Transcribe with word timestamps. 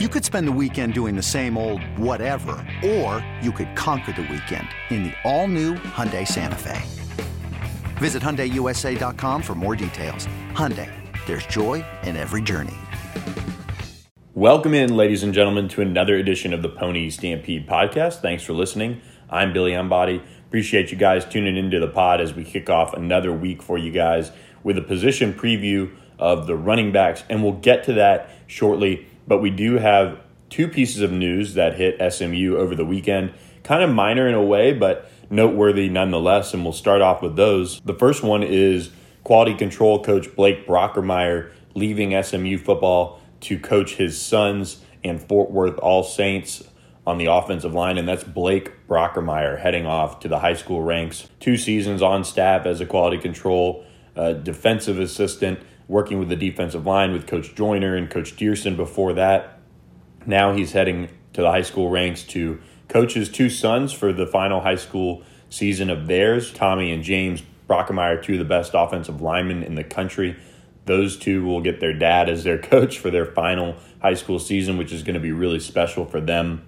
You 0.00 0.08
could 0.08 0.24
spend 0.24 0.48
the 0.48 0.58
weekend 0.60 0.92
doing 0.92 1.14
the 1.14 1.22
same 1.22 1.56
old 1.56 1.80
whatever, 1.96 2.56
or 2.84 3.24
you 3.40 3.52
could 3.52 3.76
conquer 3.76 4.10
the 4.10 4.22
weekend 4.22 4.66
in 4.90 5.04
the 5.04 5.12
all-new 5.22 5.74
Hyundai 5.74 6.26
Santa 6.26 6.56
Fe. 6.58 6.82
Visit 7.98 8.20
HyundaiUSA.com 8.20 9.40
for 9.40 9.54
more 9.54 9.76
details. 9.76 10.26
Hyundai, 10.50 10.90
there's 11.26 11.46
joy 11.46 11.84
in 12.02 12.16
every 12.16 12.42
journey. 12.42 12.74
Welcome 14.34 14.74
in, 14.74 14.96
ladies 14.96 15.22
and 15.22 15.32
gentlemen, 15.32 15.68
to 15.68 15.80
another 15.80 16.16
edition 16.16 16.52
of 16.52 16.62
the 16.62 16.70
Pony 16.70 17.08
Stampede 17.08 17.68
podcast. 17.68 18.20
Thanks 18.20 18.42
for 18.42 18.52
listening. 18.52 19.00
I'm 19.30 19.52
Billy 19.52 19.74
Embody. 19.74 20.20
Appreciate 20.48 20.90
you 20.90 20.98
guys 20.98 21.24
tuning 21.24 21.56
into 21.56 21.78
the 21.78 21.86
pod 21.86 22.20
as 22.20 22.34
we 22.34 22.42
kick 22.42 22.68
off 22.68 22.94
another 22.94 23.32
week 23.32 23.62
for 23.62 23.78
you 23.78 23.92
guys 23.92 24.32
with 24.64 24.76
a 24.76 24.82
position 24.82 25.32
preview 25.32 25.94
of 26.18 26.48
the 26.48 26.56
running 26.56 26.90
backs, 26.90 27.22
and 27.30 27.44
we'll 27.44 27.52
get 27.52 27.84
to 27.84 27.92
that 27.92 28.28
shortly. 28.48 29.06
But 29.26 29.38
we 29.38 29.50
do 29.50 29.78
have 29.78 30.20
two 30.50 30.68
pieces 30.68 31.00
of 31.00 31.10
news 31.10 31.54
that 31.54 31.76
hit 31.76 32.00
SMU 32.12 32.56
over 32.56 32.74
the 32.74 32.84
weekend, 32.84 33.32
kind 33.62 33.82
of 33.82 33.90
minor 33.90 34.28
in 34.28 34.34
a 34.34 34.42
way, 34.42 34.72
but 34.72 35.10
noteworthy 35.30 35.88
nonetheless. 35.88 36.54
And 36.54 36.62
we'll 36.62 36.72
start 36.72 37.00
off 37.02 37.22
with 37.22 37.36
those. 37.36 37.80
The 37.80 37.94
first 37.94 38.22
one 38.22 38.42
is 38.42 38.90
quality 39.24 39.54
control 39.54 40.02
coach 40.04 40.34
Blake 40.36 40.66
Brockermeyer 40.66 41.50
leaving 41.74 42.20
SMU 42.22 42.58
football 42.58 43.20
to 43.40 43.58
coach 43.58 43.96
his 43.96 44.20
sons 44.20 44.82
and 45.02 45.20
Fort 45.20 45.50
Worth 45.50 45.78
All 45.78 46.02
Saints 46.02 46.62
on 47.06 47.18
the 47.18 47.26
offensive 47.26 47.74
line, 47.74 47.98
and 47.98 48.08
that's 48.08 48.24
Blake 48.24 48.86
Brockermeyer 48.88 49.58
heading 49.58 49.86
off 49.86 50.20
to 50.20 50.28
the 50.28 50.38
high 50.38 50.54
school 50.54 50.82
ranks. 50.82 51.28
Two 51.40 51.56
seasons 51.56 52.00
on 52.00 52.24
staff 52.24 52.64
as 52.64 52.80
a 52.80 52.86
quality 52.86 53.18
control 53.18 53.84
uh, 54.16 54.32
defensive 54.32 54.98
assistant 54.98 55.58
working 55.88 56.18
with 56.18 56.28
the 56.28 56.36
defensive 56.36 56.86
line 56.86 57.12
with 57.12 57.26
Coach 57.26 57.54
Joyner 57.54 57.94
and 57.94 58.10
Coach 58.10 58.36
Dearson 58.36 58.76
before 58.76 59.12
that. 59.14 59.60
Now 60.26 60.52
he's 60.52 60.72
heading 60.72 61.08
to 61.34 61.42
the 61.42 61.50
high 61.50 61.62
school 61.62 61.90
ranks 61.90 62.22
to 62.24 62.60
coach 62.88 63.14
his 63.14 63.28
two 63.28 63.50
sons 63.50 63.92
for 63.92 64.12
the 64.12 64.26
final 64.26 64.60
high 64.60 64.76
school 64.76 65.22
season 65.50 65.90
of 65.90 66.06
theirs. 66.06 66.52
Tommy 66.52 66.92
and 66.92 67.02
James 67.02 67.42
Brockermeyer, 67.68 68.22
two 68.22 68.34
of 68.34 68.38
the 68.38 68.44
best 68.44 68.72
offensive 68.74 69.20
linemen 69.20 69.62
in 69.62 69.74
the 69.74 69.84
country. 69.84 70.36
Those 70.86 71.16
two 71.16 71.44
will 71.44 71.60
get 71.60 71.80
their 71.80 71.94
dad 71.94 72.28
as 72.28 72.44
their 72.44 72.58
coach 72.62 72.98
for 72.98 73.10
their 73.10 73.26
final 73.26 73.76
high 74.00 74.14
school 74.14 74.38
season, 74.38 74.78
which 74.78 74.92
is 74.92 75.02
going 75.02 75.14
to 75.14 75.20
be 75.20 75.32
really 75.32 75.60
special 75.60 76.04
for 76.04 76.20
them. 76.20 76.62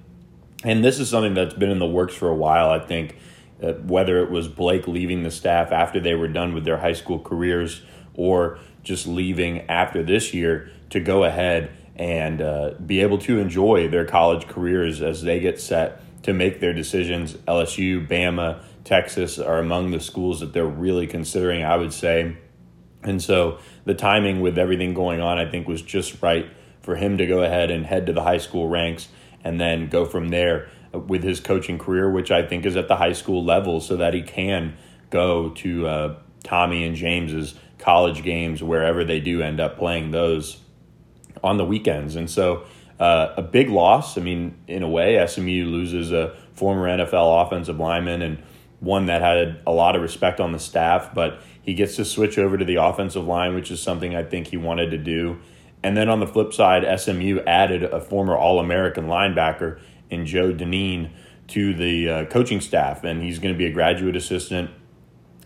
And 0.64 0.84
this 0.84 0.98
is 0.98 1.08
something 1.08 1.34
that's 1.34 1.54
been 1.54 1.70
in 1.70 1.78
the 1.78 1.86
works 1.86 2.14
for 2.14 2.28
a 2.28 2.34
while, 2.34 2.70
I 2.70 2.78
think. 2.78 3.16
Uh, 3.62 3.72
whether 3.72 4.22
it 4.22 4.30
was 4.30 4.48
Blake 4.48 4.86
leaving 4.86 5.22
the 5.22 5.30
staff 5.30 5.72
after 5.72 5.98
they 5.98 6.14
were 6.14 6.28
done 6.28 6.52
with 6.52 6.64
their 6.64 6.76
high 6.76 6.92
school 6.92 7.18
careers 7.18 7.80
or 8.16 8.58
just 8.82 9.06
leaving 9.06 9.60
after 9.68 10.02
this 10.02 10.32
year 10.34 10.70
to 10.90 11.00
go 11.00 11.24
ahead 11.24 11.70
and 11.96 12.42
uh, 12.42 12.70
be 12.84 13.00
able 13.00 13.18
to 13.18 13.38
enjoy 13.38 13.88
their 13.88 14.04
college 14.04 14.46
careers 14.46 15.02
as 15.02 15.22
they 15.22 15.40
get 15.40 15.60
set 15.60 16.00
to 16.22 16.32
make 16.32 16.60
their 16.60 16.72
decisions. 16.72 17.34
LSU, 17.48 18.06
Bama, 18.06 18.60
Texas 18.84 19.38
are 19.38 19.58
among 19.58 19.90
the 19.90 20.00
schools 20.00 20.40
that 20.40 20.52
they're 20.52 20.66
really 20.66 21.06
considering, 21.06 21.64
I 21.64 21.76
would 21.76 21.92
say. 21.92 22.36
And 23.02 23.22
so 23.22 23.58
the 23.84 23.94
timing 23.94 24.40
with 24.40 24.58
everything 24.58 24.94
going 24.94 25.20
on, 25.20 25.38
I 25.38 25.50
think, 25.50 25.66
was 25.66 25.82
just 25.82 26.22
right 26.22 26.46
for 26.82 26.96
him 26.96 27.18
to 27.18 27.26
go 27.26 27.42
ahead 27.42 27.70
and 27.70 27.86
head 27.86 28.06
to 28.06 28.12
the 28.12 28.22
high 28.22 28.38
school 28.38 28.68
ranks 28.68 29.08
and 29.42 29.60
then 29.60 29.88
go 29.88 30.04
from 30.04 30.28
there 30.28 30.68
with 30.92 31.22
his 31.22 31.40
coaching 31.40 31.78
career, 31.78 32.10
which 32.10 32.30
I 32.30 32.46
think 32.46 32.64
is 32.64 32.76
at 32.76 32.88
the 32.88 32.96
high 32.96 33.12
school 33.12 33.44
level, 33.44 33.80
so 33.80 33.96
that 33.96 34.14
he 34.14 34.22
can 34.22 34.76
go 35.10 35.50
to 35.50 35.86
uh, 35.86 36.18
Tommy 36.42 36.84
and 36.84 36.96
James's 36.96 37.54
college 37.78 38.22
games, 38.22 38.62
wherever 38.62 39.04
they 39.04 39.20
do 39.20 39.42
end 39.42 39.60
up 39.60 39.78
playing 39.78 40.10
those 40.10 40.60
on 41.42 41.56
the 41.56 41.64
weekends. 41.64 42.16
And 42.16 42.28
so 42.30 42.64
uh, 42.98 43.34
a 43.36 43.42
big 43.42 43.68
loss. 43.68 44.16
I 44.16 44.22
mean, 44.22 44.56
in 44.66 44.82
a 44.82 44.88
way, 44.88 45.24
SMU 45.26 45.66
loses 45.66 46.12
a 46.12 46.34
former 46.54 46.88
NFL 46.88 47.46
offensive 47.46 47.78
lineman 47.78 48.22
and 48.22 48.42
one 48.80 49.06
that 49.06 49.20
had 49.20 49.60
a 49.66 49.72
lot 49.72 49.96
of 49.96 50.02
respect 50.02 50.40
on 50.40 50.52
the 50.52 50.58
staff, 50.58 51.14
but 51.14 51.40
he 51.62 51.74
gets 51.74 51.96
to 51.96 52.04
switch 52.04 52.38
over 52.38 52.56
to 52.56 52.64
the 52.64 52.76
offensive 52.76 53.26
line, 53.26 53.54
which 53.54 53.70
is 53.70 53.82
something 53.82 54.14
I 54.14 54.22
think 54.22 54.48
he 54.48 54.56
wanted 54.56 54.90
to 54.90 54.98
do. 54.98 55.38
And 55.82 55.96
then 55.96 56.08
on 56.08 56.20
the 56.20 56.26
flip 56.26 56.52
side, 56.52 56.84
SMU 56.98 57.40
added 57.46 57.84
a 57.84 58.00
former 58.00 58.36
All 58.36 58.58
American 58.58 59.06
linebacker 59.06 59.80
in 60.10 60.26
Joe 60.26 60.52
Dineen 60.52 61.10
to 61.48 61.74
the 61.74 62.08
uh, 62.08 62.24
coaching 62.26 62.60
staff, 62.60 63.04
and 63.04 63.22
he's 63.22 63.38
going 63.38 63.54
to 63.54 63.58
be 63.58 63.66
a 63.66 63.72
graduate 63.72 64.16
assistant. 64.16 64.70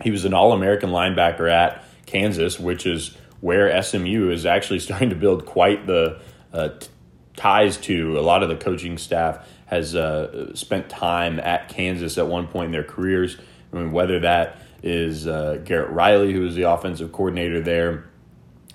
He 0.02 0.10
was 0.10 0.24
an 0.24 0.34
All 0.34 0.52
American 0.52 0.90
linebacker 0.90 1.50
at 1.50 1.84
Kansas, 2.10 2.58
which 2.58 2.86
is 2.86 3.16
where 3.40 3.82
SMU 3.82 4.30
is 4.30 4.44
actually 4.44 4.78
starting 4.86 5.10
to 5.10 5.16
build 5.16 5.46
quite 5.46 5.86
the 5.86 6.20
uh, 6.52 6.70
t- 6.70 6.88
ties 7.36 7.76
to. 7.78 8.18
A 8.18 8.20
lot 8.20 8.42
of 8.42 8.48
the 8.48 8.56
coaching 8.56 8.98
staff 8.98 9.48
has 9.66 9.94
uh, 9.94 10.54
spent 10.54 10.88
time 10.88 11.38
at 11.38 11.68
Kansas 11.68 12.18
at 12.18 12.26
one 12.26 12.48
point 12.48 12.66
in 12.66 12.72
their 12.72 12.84
careers. 12.84 13.36
I 13.72 13.76
mean, 13.76 13.92
whether 13.92 14.20
that 14.20 14.58
is 14.82 15.26
uh, 15.26 15.60
Garrett 15.64 15.90
Riley, 15.90 16.32
who 16.32 16.40
was 16.40 16.54
the 16.54 16.62
offensive 16.62 17.12
coordinator 17.12 17.60
there 17.60 18.10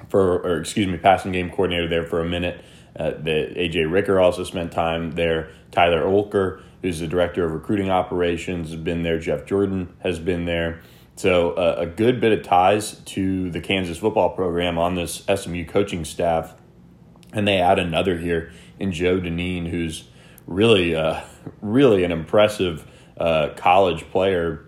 for, 0.09 0.39
or 0.39 0.59
excuse 0.59 0.87
me, 0.87 0.97
passing 0.97 1.31
game 1.31 1.49
coordinator 1.49 1.87
there 1.87 2.05
for 2.05 2.21
a 2.21 2.29
minute. 2.29 2.63
Uh, 2.97 3.11
the 3.11 3.53
AJ 3.57 3.91
Ricker 3.91 4.19
also 4.19 4.43
spent 4.43 4.71
time 4.71 5.11
there. 5.11 5.49
Tyler 5.71 6.03
Olker, 6.03 6.61
who's 6.81 6.99
the 6.99 7.07
director 7.07 7.43
of 7.43 7.51
recruiting 7.51 7.89
operations, 7.89 8.69
has 8.69 8.79
been 8.79 9.03
there. 9.03 9.19
Jeff 9.19 9.45
Jordan 9.45 9.93
has 9.99 10.19
been 10.19 10.45
there. 10.45 10.81
So 11.15 11.51
uh, 11.51 11.75
a 11.77 11.85
good 11.85 12.19
bit 12.19 12.37
of 12.37 12.43
ties 12.43 12.95
to 13.05 13.49
the 13.49 13.61
Kansas 13.61 13.97
football 13.97 14.31
program 14.31 14.77
on 14.77 14.95
this 14.95 15.23
SMU 15.33 15.65
coaching 15.65 16.03
staff, 16.03 16.53
and 17.31 17.47
they 17.47 17.57
add 17.57 17.79
another 17.79 18.17
here 18.17 18.51
in 18.79 18.91
Joe 18.91 19.19
Dineen, 19.19 19.67
who's 19.67 20.09
really, 20.45 20.93
uh, 20.93 21.21
really 21.61 22.03
an 22.03 22.11
impressive 22.11 22.85
uh, 23.17 23.49
college 23.55 24.09
player 24.11 24.65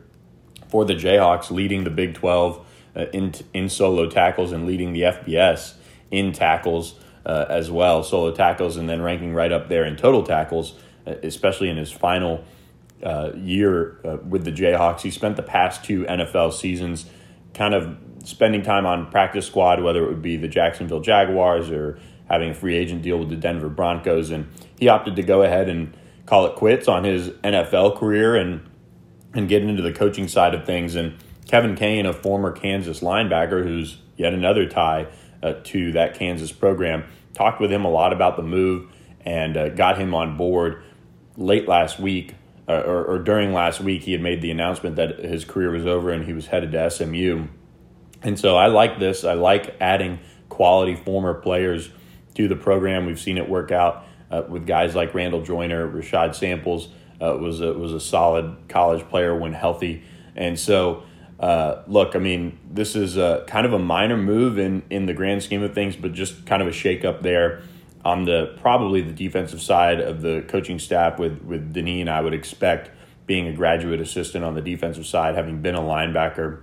for 0.69 0.85
the 0.85 0.93
Jayhawks, 0.93 1.51
leading 1.51 1.83
the 1.83 1.89
Big 1.89 2.13
Twelve 2.13 2.65
uh, 2.95 3.05
in 3.13 3.33
in 3.53 3.67
solo 3.67 4.09
tackles 4.09 4.53
and 4.53 4.65
leading 4.65 4.93
the 4.93 5.01
FBS 5.01 5.73
in 6.11 6.31
tackles 6.31 6.95
uh, 7.25 7.45
as 7.49 7.69
well, 7.69 8.03
solo 8.03 8.31
tackles, 8.31 8.77
and 8.77 8.87
then 8.87 9.01
ranking 9.01 9.33
right 9.33 9.51
up 9.51 9.67
there 9.67 9.83
in 9.83 9.97
total 9.97 10.23
tackles, 10.23 10.75
uh, 11.05 11.15
especially 11.23 11.67
in 11.67 11.75
his 11.75 11.91
final 11.91 12.45
uh, 13.03 13.31
year 13.35 13.99
uh, 14.03 14.17
with 14.27 14.43
the 14.43 14.51
Jayhawks. 14.51 15.01
He 15.01 15.11
spent 15.11 15.35
the 15.35 15.43
past 15.43 15.83
two 15.83 16.03
NFL 16.03 16.53
seasons 16.53 17.05
kind 17.53 17.73
of 17.73 17.97
spending 18.23 18.61
time 18.61 18.85
on 18.85 19.09
practice 19.09 19.45
squad, 19.47 19.81
whether 19.81 20.03
it 20.03 20.09
would 20.09 20.21
be 20.21 20.37
the 20.37 20.47
Jacksonville 20.47 20.99
Jaguars 20.99 21.69
or 21.69 21.99
having 22.29 22.49
a 22.51 22.53
free 22.53 22.75
agent 22.75 23.01
deal 23.01 23.17
with 23.17 23.29
the 23.29 23.35
Denver 23.35 23.69
Broncos. 23.69 24.31
And 24.31 24.47
he 24.79 24.87
opted 24.87 25.15
to 25.15 25.23
go 25.23 25.43
ahead 25.43 25.69
and 25.69 25.95
call 26.25 26.45
it 26.45 26.55
quits 26.55 26.87
on 26.87 27.03
his 27.03 27.29
NFL 27.29 27.97
career 27.97 28.35
and 28.35 28.69
and 29.33 29.47
get 29.47 29.61
into 29.61 29.83
the 29.83 29.93
coaching 29.93 30.27
side 30.27 30.55
of 30.55 30.65
things. 30.65 30.95
And 30.95 31.15
Kevin 31.47 31.75
Kane, 31.75 32.05
a 32.05 32.13
former 32.13 32.51
Kansas 32.51 33.01
linebacker, 33.01 33.63
who's 33.63 33.97
yet 34.15 34.33
another 34.33 34.67
tie 34.67 35.07
uh, 35.43 35.53
to 35.65 35.91
that 35.91 36.15
Kansas 36.15 36.51
program, 36.51 37.03
talked 37.33 37.61
with 37.61 37.71
him 37.71 37.85
a 37.85 37.89
lot 37.89 38.13
about 38.13 38.35
the 38.35 38.41
move 38.41 38.89
and 39.21 39.55
uh, 39.55 39.69
got 39.69 39.99
him 39.99 40.15
on 40.15 40.37
board 40.37 40.81
late 41.35 41.67
last 41.67 41.99
week 41.99 42.33
or, 42.67 43.05
or, 43.05 43.19
during 43.19 43.53
last 43.53 43.79
week, 43.79 44.03
he 44.03 44.11
had 44.11 44.21
made 44.21 44.41
the 44.41 44.51
announcement 44.51 44.97
that 44.97 45.19
his 45.19 45.45
career 45.45 45.71
was 45.71 45.85
over 45.85 46.11
and 46.11 46.25
he 46.25 46.33
was 46.33 46.47
headed 46.47 46.73
to 46.73 46.89
SMU. 46.89 47.47
And 48.21 48.37
so 48.37 48.57
I 48.57 48.67
like 48.67 48.99
this. 48.99 49.23
I 49.23 49.33
like 49.33 49.75
adding 49.79 50.19
quality 50.49 50.95
former 50.95 51.33
players 51.33 51.89
to 52.35 52.47
the 52.47 52.55
program. 52.57 53.05
We've 53.05 53.19
seen 53.19 53.37
it 53.37 53.47
work 53.47 53.71
out 53.71 54.05
uh, 54.29 54.43
with 54.49 54.67
guys 54.67 54.95
like 54.95 55.13
Randall 55.13 55.41
Joyner, 55.41 55.87
Rashad 55.87 56.35
Samples 56.35 56.89
uh, 57.21 57.37
was 57.39 57.61
a, 57.61 57.73
was 57.73 57.93
a 57.93 57.99
solid 57.99 58.55
college 58.67 59.07
player 59.07 59.35
when 59.35 59.53
healthy. 59.53 60.03
And 60.35 60.59
so, 60.59 61.03
uh, 61.39 61.83
look, 61.87 62.15
I 62.15 62.19
mean, 62.19 62.59
this 62.69 62.95
is 62.95 63.17
a, 63.17 63.43
kind 63.47 63.65
of 63.65 63.73
a 63.73 63.79
minor 63.79 64.17
move 64.17 64.59
in 64.59 64.83
in 64.89 65.05
the 65.05 65.13
grand 65.13 65.43
scheme 65.43 65.63
of 65.63 65.73
things, 65.73 65.95
but 65.95 66.13
just 66.13 66.45
kind 66.45 66.61
of 66.61 66.67
a 66.67 66.71
shakeup 66.71 67.21
there 67.21 67.61
on 68.07 68.23
the 68.23 68.55
probably 68.61 69.01
the 69.01 69.11
defensive 69.11 69.61
side 69.61 69.99
of 69.99 70.21
the 70.21 70.41
coaching 70.47 70.79
staff 70.79 71.19
with 71.19 71.41
with 71.43 71.73
Dineen, 71.73 72.07
I 72.07 72.21
would 72.21 72.33
expect 72.33 72.89
being 73.25 73.47
a 73.47 73.53
graduate 73.53 73.99
assistant 73.99 74.45
on 74.45 74.55
the 74.55 74.61
defensive 74.61 75.05
side, 75.05 75.35
having 75.35 75.61
been 75.61 75.75
a 75.75 75.81
linebacker 75.81 76.61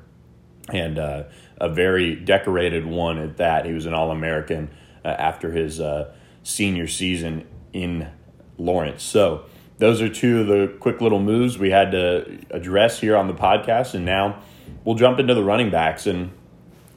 and 0.72 0.98
uh, 0.98 1.24
a 1.58 1.68
very 1.68 2.16
decorated 2.16 2.86
one 2.86 3.18
at 3.18 3.36
that. 3.36 3.66
He 3.66 3.72
was 3.74 3.84
an 3.84 3.92
All 3.92 4.10
American 4.10 4.70
uh, 5.04 5.08
after 5.08 5.52
his 5.52 5.80
uh, 5.80 6.14
senior 6.42 6.86
season 6.86 7.46
in 7.74 8.08
Lawrence. 8.56 9.02
So 9.02 9.44
those 9.76 10.00
are 10.00 10.08
two 10.08 10.40
of 10.40 10.46
the 10.46 10.74
quick 10.80 11.02
little 11.02 11.20
moves 11.20 11.58
we 11.58 11.68
had 11.68 11.90
to 11.90 12.38
address 12.52 13.00
here 13.00 13.18
on 13.18 13.26
the 13.26 13.34
podcast, 13.34 13.92
and 13.92 14.06
now 14.06 14.42
we'll 14.82 14.96
jump 14.96 15.20
into 15.20 15.34
the 15.34 15.44
running 15.44 15.70
backs. 15.70 16.06
And 16.06 16.30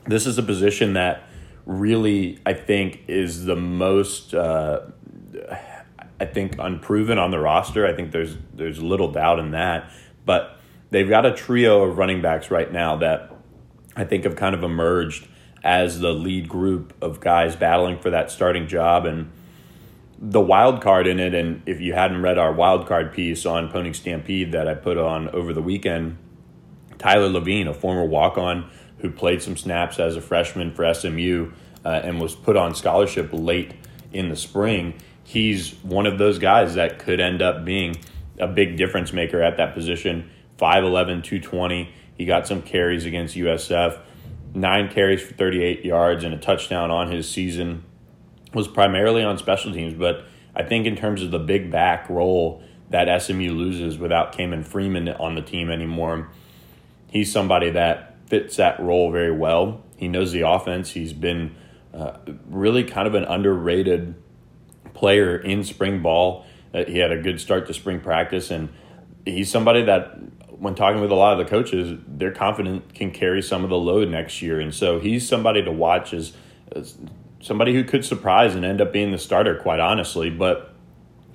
this 0.06 0.26
is 0.26 0.38
a 0.38 0.44
position 0.44 0.94
that 0.94 1.27
really, 1.68 2.40
I 2.46 2.54
think, 2.54 3.02
is 3.08 3.46
the 3.46 3.56
most. 3.56 4.34
Uh, 4.34 4.88
I 6.20 6.26
think 6.26 6.56
unproven 6.58 7.20
on 7.20 7.30
the 7.30 7.40
roster. 7.40 7.86
I 7.86 7.94
think 7.94 8.12
there's 8.12 8.36
there's 8.54 8.82
little 8.82 9.12
doubt 9.12 9.38
in 9.38 9.52
that, 9.52 9.92
but 10.26 10.58
they've 10.90 11.08
got 11.08 11.26
a 11.26 11.34
trio 11.34 11.84
of 11.84 11.98
running 11.98 12.22
backs 12.22 12.50
right 12.50 12.72
now 12.72 12.96
that 12.98 13.32
I 13.96 14.04
think 14.04 14.24
have 14.24 14.36
kind 14.36 14.56
of 14.56 14.64
emerged 14.64 15.28
as 15.64 16.00
the 16.00 16.12
lead 16.12 16.48
group 16.48 16.94
of 17.02 17.20
guys 17.20 17.56
battling 17.56 18.00
for 18.00 18.10
that 18.10 18.32
starting 18.32 18.68
job. 18.68 19.06
And 19.06 19.32
the 20.18 20.42
wild 20.42 20.82
card 20.82 21.06
in 21.06 21.20
it, 21.20 21.36
and 21.36 21.62
if 21.68 21.80
you 21.82 21.94
hadn't 21.94 22.22
read 22.22 22.40
our 22.40 22.54
wild 22.54 22.88
card 22.88 23.14
piece 23.14 23.46
on 23.46 23.70
Pony 23.70 23.94
Stampede 23.94 24.52
that 24.54 24.68
I 24.68 24.74
put 24.74 24.98
on 24.98 25.30
over 25.30 25.54
the 25.54 25.62
weekend, 25.62 26.18
Tyler 26.98 27.30
Lavine, 27.30 27.68
a 27.68 27.74
former 27.74 28.06
walk 28.06 28.38
on 28.38 28.70
who 29.00 29.12
played 29.12 29.42
some 29.42 29.58
snaps 29.58 30.00
as 30.00 30.16
a 30.16 30.22
freshman 30.22 30.72
for 30.74 30.92
SMU 30.94 31.52
uh, 31.86 32.02
and 32.04 32.20
was 32.20 32.36
put 32.36 32.58
on 32.58 32.76
scholarship 32.76 33.30
late 33.32 33.74
in 34.12 34.30
the 34.30 34.36
spring, 34.36 34.94
he's 35.24 35.74
one 35.84 36.06
of 36.06 36.18
those 36.18 36.40
guys 36.40 36.76
that 36.76 37.00
could 37.00 37.20
end 37.20 37.42
up 37.42 37.64
being 37.66 37.96
a 38.40 38.48
big 38.48 38.78
difference 38.78 39.14
maker 39.14 39.42
at 39.42 39.58
that 39.58 39.74
position. 39.74 40.30
5'11, 40.58 41.24
220. 41.24 41.94
He 42.18 42.26
got 42.26 42.48
some 42.48 42.62
carries 42.62 43.06
against 43.06 43.36
USF, 43.36 44.00
nine 44.54 44.90
carries 44.90 45.22
for 45.22 45.36
38 45.36 45.86
yards 45.86 46.24
and 46.24 46.34
a 46.34 46.38
touchdown 46.38 46.90
on 46.90 47.12
his 47.12 47.30
season 47.30 47.84
was 48.54 48.68
primarily 48.68 49.24
on 49.24 49.38
special 49.38 49.74
teams, 49.74 49.94
but 49.94 50.26
I 50.56 50.64
think 50.64 50.86
in 50.86 50.96
terms 50.96 51.22
of 51.22 51.32
the 51.32 51.40
big 51.40 51.70
back 51.72 52.10
role 52.10 52.64
that 52.90 53.22
SMU 53.22 53.54
loses 53.54 53.98
without 53.98 54.34
Ke'Mon 54.34 54.66
Freeman 54.66 55.10
on 55.10 55.36
the 55.36 55.42
team 55.42 55.70
anymore, 55.70 56.30
he's 57.12 57.32
somebody 57.32 57.70
that 57.72 58.07
fits 58.28 58.58
that 58.58 58.80
role 58.80 59.12
very 59.12 59.32
well. 59.32 59.82
He 59.98 60.08
knows 60.08 60.32
the 60.32 60.48
offense. 60.48 60.92
He's 60.92 61.14
been 61.14 61.56
uh, 61.94 62.18
really 62.48 62.84
kind 62.84 63.08
of 63.08 63.16
an 63.16 63.24
underrated 63.24 64.16
player 64.94 65.38
in 65.38 65.64
spring 65.64 66.02
ball. 66.02 66.46
Uh, 66.74 66.84
he 66.86 67.00
had 67.00 67.12
a 67.12 67.22
good 67.22 67.40
start 67.40 67.66
to 67.68 67.74
spring 67.74 68.00
practice, 68.00 68.52
and 68.52 68.70
he's 69.26 69.50
somebody 69.50 69.84
that, 69.84 70.18
when 70.60 70.76
talking 70.76 71.02
with 71.02 71.12
a 71.12 71.16
lot 71.16 71.40
of 71.40 71.40
the 71.40 71.50
coaches, 71.50 71.98
they're 72.08 72.32
confident 72.32 72.94
can 72.94 73.12
carry 73.12 73.42
some 73.42 73.64
of 73.64 73.70
the 73.70 73.78
load 73.78 74.10
next 74.10 74.42
year. 74.42 74.60
And 74.60 74.74
so 74.74 75.00
he's 75.00 75.28
somebody 75.28 75.64
to 75.64 75.72
watch 75.72 76.14
as, 76.14 76.34
as 76.76 76.98
somebody 77.40 77.74
who 77.74 77.84
could 77.84 78.04
surprise 78.04 78.56
and 78.56 78.66
end 78.66 78.82
up 78.82 78.92
being 78.92 79.12
the 79.12 79.18
starter, 79.18 79.56
quite 79.56 79.80
honestly. 79.80 80.30
But 80.30 80.74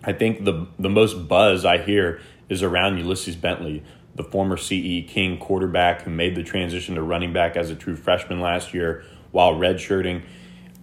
I 0.05 0.13
think 0.13 0.45
the 0.45 0.67
the 0.79 0.91
most 0.91 1.29
buzz 1.29 1.65
I 1.65 1.79
hear 1.79 2.21
is 2.49 2.63
around 2.63 2.99
Ulysses 2.99 3.37
Bentley, 3.37 3.83
the 4.15 4.25
former 4.25 4.57
CE 4.57 5.05
King 5.09 5.39
quarterback 5.39 6.03
who 6.03 6.11
made 6.11 6.35
the 6.35 6.43
transition 6.43 6.97
to 6.97 7.03
running 7.03 7.33
back 7.33 7.57
as 7.57 7.71
a 7.71 7.75
true 7.75 7.97
freshman 7.97 8.41
last 8.41 8.75
year 8.75 9.05
while 9.31 9.55
redshirting. 9.55 10.23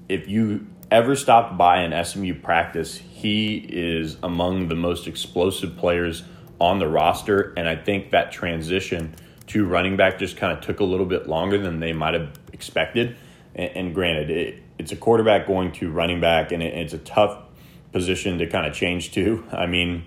If 0.08 0.28
you 0.28 0.68
ever 0.92 1.16
stopped 1.16 1.58
by 1.58 1.82
an 1.82 2.04
SMU 2.04 2.36
practice, 2.36 2.98
he 2.98 3.58
is 3.58 4.18
among 4.24 4.68
the 4.68 4.76
most 4.76 5.08
explosive 5.08 5.78
players 5.78 6.24
on 6.60 6.80
the 6.80 6.88
roster, 6.88 7.54
and 7.56 7.70
I 7.70 7.76
think 7.76 8.12
that 8.12 8.32
transition 8.32 9.16
to 9.48 9.66
running 9.66 9.98
back 9.98 10.20
just 10.20 10.38
kind 10.38 10.56
of 10.56 10.62
took 10.64 10.80
a 10.80 10.84
little 10.84 11.06
bit 11.06 11.28
longer 11.28 11.58
than 11.58 11.80
they 11.80 11.94
might 11.94 12.14
have 12.14 12.38
expected. 12.54 13.16
And, 13.56 13.72
and 13.76 13.96
granted, 13.96 14.30
it, 14.30 14.64
it's 14.78 14.92
a 14.92 14.96
quarterback 14.96 15.48
going 15.48 15.72
to 15.74 15.92
running 15.92 16.20
back, 16.20 16.52
and 16.52 16.62
it, 16.62 16.74
it's 16.74 16.94
a 16.94 17.00
tough 17.00 17.44
position 17.92 18.38
to 18.40 18.48
kind 18.48 18.66
of 18.66 18.74
change 18.74 19.12
to. 19.14 19.44
I 19.52 19.66
mean, 19.66 20.04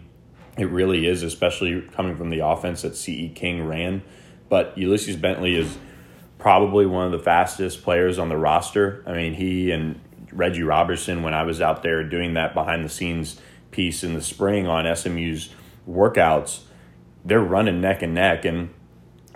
it 0.58 0.70
really 0.70 1.06
is, 1.06 1.22
especially 1.22 1.80
coming 1.92 2.16
from 2.16 2.30
the 2.30 2.40
offense 2.40 2.82
that 2.82 2.96
CE 2.96 3.32
King 3.34 3.66
ran. 3.66 4.02
But 4.48 4.76
Ulysses 4.76 5.16
Bentley 5.16 5.54
is 5.56 5.78
probably 6.38 6.84
one 6.84 7.06
of 7.06 7.12
the 7.12 7.18
fastest 7.18 7.82
players 7.82 8.18
on 8.18 8.28
the 8.28 8.36
roster. 8.36 9.02
I 9.06 9.12
mean, 9.12 9.34
he 9.34 9.70
and 9.70 10.00
Reggie 10.32 10.62
Roberson, 10.62 11.22
when 11.22 11.34
I 11.34 11.42
was 11.44 11.60
out 11.60 11.82
there 11.82 12.02
doing 12.04 12.34
that 12.34 12.54
behind 12.54 12.84
the 12.84 12.88
scenes 12.88 13.40
piece 13.70 14.02
in 14.02 14.14
the 14.14 14.20
spring 14.20 14.66
on 14.66 14.84
SMU's 14.94 15.50
workouts, 15.88 16.60
they're 17.24 17.40
running 17.40 17.80
neck 17.80 18.02
and 18.02 18.14
neck. 18.14 18.44
And 18.44 18.70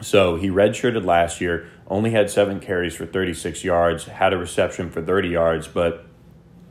so 0.03 0.37
he 0.37 0.49
redshirted 0.49 1.05
last 1.05 1.41
year, 1.41 1.69
only 1.87 2.11
had 2.11 2.29
seven 2.29 2.61
carries 2.61 2.95
for 2.95 3.07
36 3.07 3.65
yards, 3.65 4.05
had 4.05 4.33
a 4.33 4.37
reception 4.37 4.91
for 4.91 5.01
30 5.01 5.29
yards, 5.29 5.69
but 5.69 6.05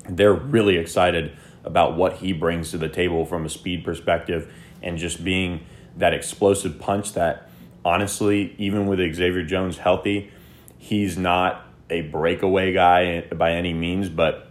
they're 0.07 0.33
really 0.33 0.77
excited 0.77 1.35
about 1.65 1.95
what 1.95 2.17
he 2.17 2.31
brings 2.33 2.71
to 2.71 2.77
the 2.77 2.89
table 2.89 3.25
from 3.25 3.45
a 3.45 3.49
speed 3.49 3.83
perspective 3.83 4.53
and 4.81 4.97
just 4.97 5.23
being 5.23 5.65
that 5.97 6.13
explosive 6.13 6.79
punch 6.79 7.13
that 7.13 7.49
honestly, 7.83 8.55
even 8.57 8.87
with 8.87 8.99
Xavier 8.99 9.43
Jones 9.43 9.77
healthy, 9.77 10.31
he's 10.77 11.17
not 11.17 11.65
a 11.89 12.01
breakaway 12.01 12.73
guy 12.73 13.21
by 13.21 13.51
any 13.51 13.73
means, 13.73 14.09
but 14.09 14.49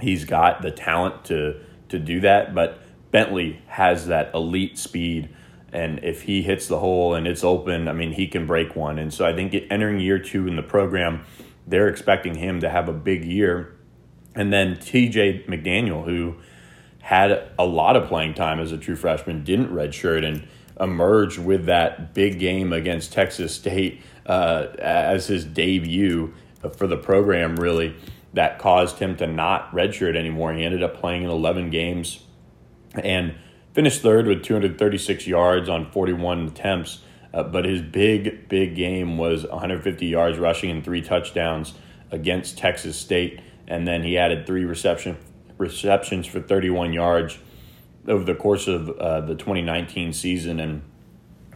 he's 0.00 0.24
got 0.24 0.62
the 0.62 0.70
talent 0.70 1.24
to 1.26 1.60
to 1.88 1.98
do 1.98 2.20
that. 2.20 2.54
But 2.54 2.78
Bentley 3.10 3.62
has 3.66 4.06
that 4.06 4.30
elite 4.34 4.78
speed 4.78 5.30
and 5.72 6.02
if 6.02 6.22
he 6.22 6.42
hits 6.42 6.66
the 6.66 6.78
hole 6.78 7.14
and 7.14 7.26
it's 7.26 7.44
open, 7.44 7.88
I 7.88 7.92
mean, 7.92 8.12
he 8.12 8.26
can 8.26 8.46
break 8.46 8.74
one. 8.74 8.98
And 8.98 9.12
so 9.12 9.26
I 9.26 9.34
think 9.34 9.54
entering 9.70 10.00
year 10.00 10.18
two 10.18 10.46
in 10.46 10.56
the 10.56 10.62
program, 10.62 11.24
they're 11.66 11.88
expecting 11.88 12.36
him 12.36 12.60
to 12.60 12.70
have 12.70 12.88
a 12.88 12.92
big 12.92 13.24
year. 13.24 13.74
And 14.38 14.52
then 14.52 14.76
TJ 14.76 15.46
McDaniel, 15.46 16.04
who 16.04 16.36
had 17.00 17.50
a 17.58 17.66
lot 17.66 17.96
of 17.96 18.08
playing 18.08 18.34
time 18.34 18.60
as 18.60 18.72
a 18.72 18.78
true 18.78 18.96
freshman, 18.96 19.44
didn't 19.44 19.70
redshirt 19.70 20.24
and 20.24 20.46
emerged 20.80 21.38
with 21.38 21.66
that 21.66 22.14
big 22.14 22.38
game 22.38 22.72
against 22.72 23.12
Texas 23.12 23.54
State 23.54 24.00
uh, 24.24 24.68
as 24.78 25.26
his 25.26 25.44
debut 25.44 26.32
for 26.76 26.86
the 26.86 26.96
program, 26.96 27.56
really, 27.56 27.94
that 28.32 28.58
caused 28.58 28.98
him 28.98 29.16
to 29.16 29.26
not 29.26 29.70
redshirt 29.72 30.16
anymore. 30.16 30.54
He 30.54 30.64
ended 30.64 30.82
up 30.82 30.98
playing 30.98 31.24
in 31.24 31.30
11 31.30 31.70
games. 31.70 32.20
And 32.94 33.34
Finished 33.78 34.02
third 34.02 34.26
with 34.26 34.42
236 34.42 35.28
yards 35.28 35.68
on 35.68 35.88
41 35.92 36.48
attempts, 36.48 36.98
uh, 37.32 37.44
but 37.44 37.64
his 37.64 37.80
big, 37.80 38.48
big 38.48 38.74
game 38.74 39.16
was 39.16 39.46
150 39.46 40.04
yards 40.04 40.36
rushing 40.36 40.68
and 40.70 40.84
three 40.84 41.00
touchdowns 41.00 41.74
against 42.10 42.58
Texas 42.58 42.96
State. 42.96 43.40
And 43.68 43.86
then 43.86 44.02
he 44.02 44.18
added 44.18 44.46
three 44.46 44.64
reception, 44.64 45.16
receptions 45.56 46.26
for 46.26 46.40
31 46.40 46.92
yards 46.92 47.38
over 48.08 48.24
the 48.24 48.34
course 48.34 48.66
of 48.66 48.90
uh, 48.90 49.20
the 49.20 49.36
2019 49.36 50.12
season. 50.12 50.58
And 50.58 50.82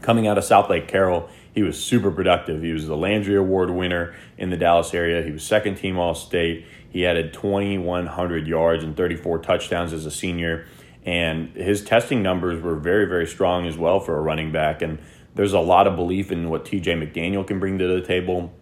coming 0.00 0.28
out 0.28 0.38
of 0.38 0.44
Southlake 0.44 0.86
Carroll, 0.86 1.28
he 1.52 1.64
was 1.64 1.82
super 1.82 2.12
productive. 2.12 2.62
He 2.62 2.72
was 2.72 2.86
the 2.86 2.96
Landry 2.96 3.34
Award 3.34 3.70
winner 3.70 4.14
in 4.38 4.50
the 4.50 4.56
Dallas 4.56 4.94
area. 4.94 5.22
He 5.22 5.32
was 5.32 5.42
second 5.42 5.76
team 5.76 5.98
All 5.98 6.14
State. 6.14 6.66
He 6.88 7.04
added 7.04 7.32
2,100 7.32 8.46
yards 8.46 8.84
and 8.84 8.96
34 8.96 9.38
touchdowns 9.38 9.92
as 9.92 10.06
a 10.06 10.10
senior 10.10 10.66
and 11.04 11.54
his 11.56 11.82
testing 11.82 12.22
numbers 12.22 12.62
were 12.62 12.76
very, 12.76 13.06
very 13.06 13.26
strong 13.26 13.66
as 13.66 13.76
well 13.76 13.98
for 13.98 14.16
a 14.16 14.20
running 14.20 14.52
back. 14.52 14.82
And 14.82 15.00
there's 15.34 15.52
a 15.52 15.60
lot 15.60 15.86
of 15.86 15.96
belief 15.96 16.30
in 16.30 16.48
what 16.48 16.64
TJ 16.64 16.84
McDaniel 16.84 17.46
can 17.46 17.58
bring 17.58 17.78
to 17.78 17.88
the 17.88 18.00
table. 18.00 18.52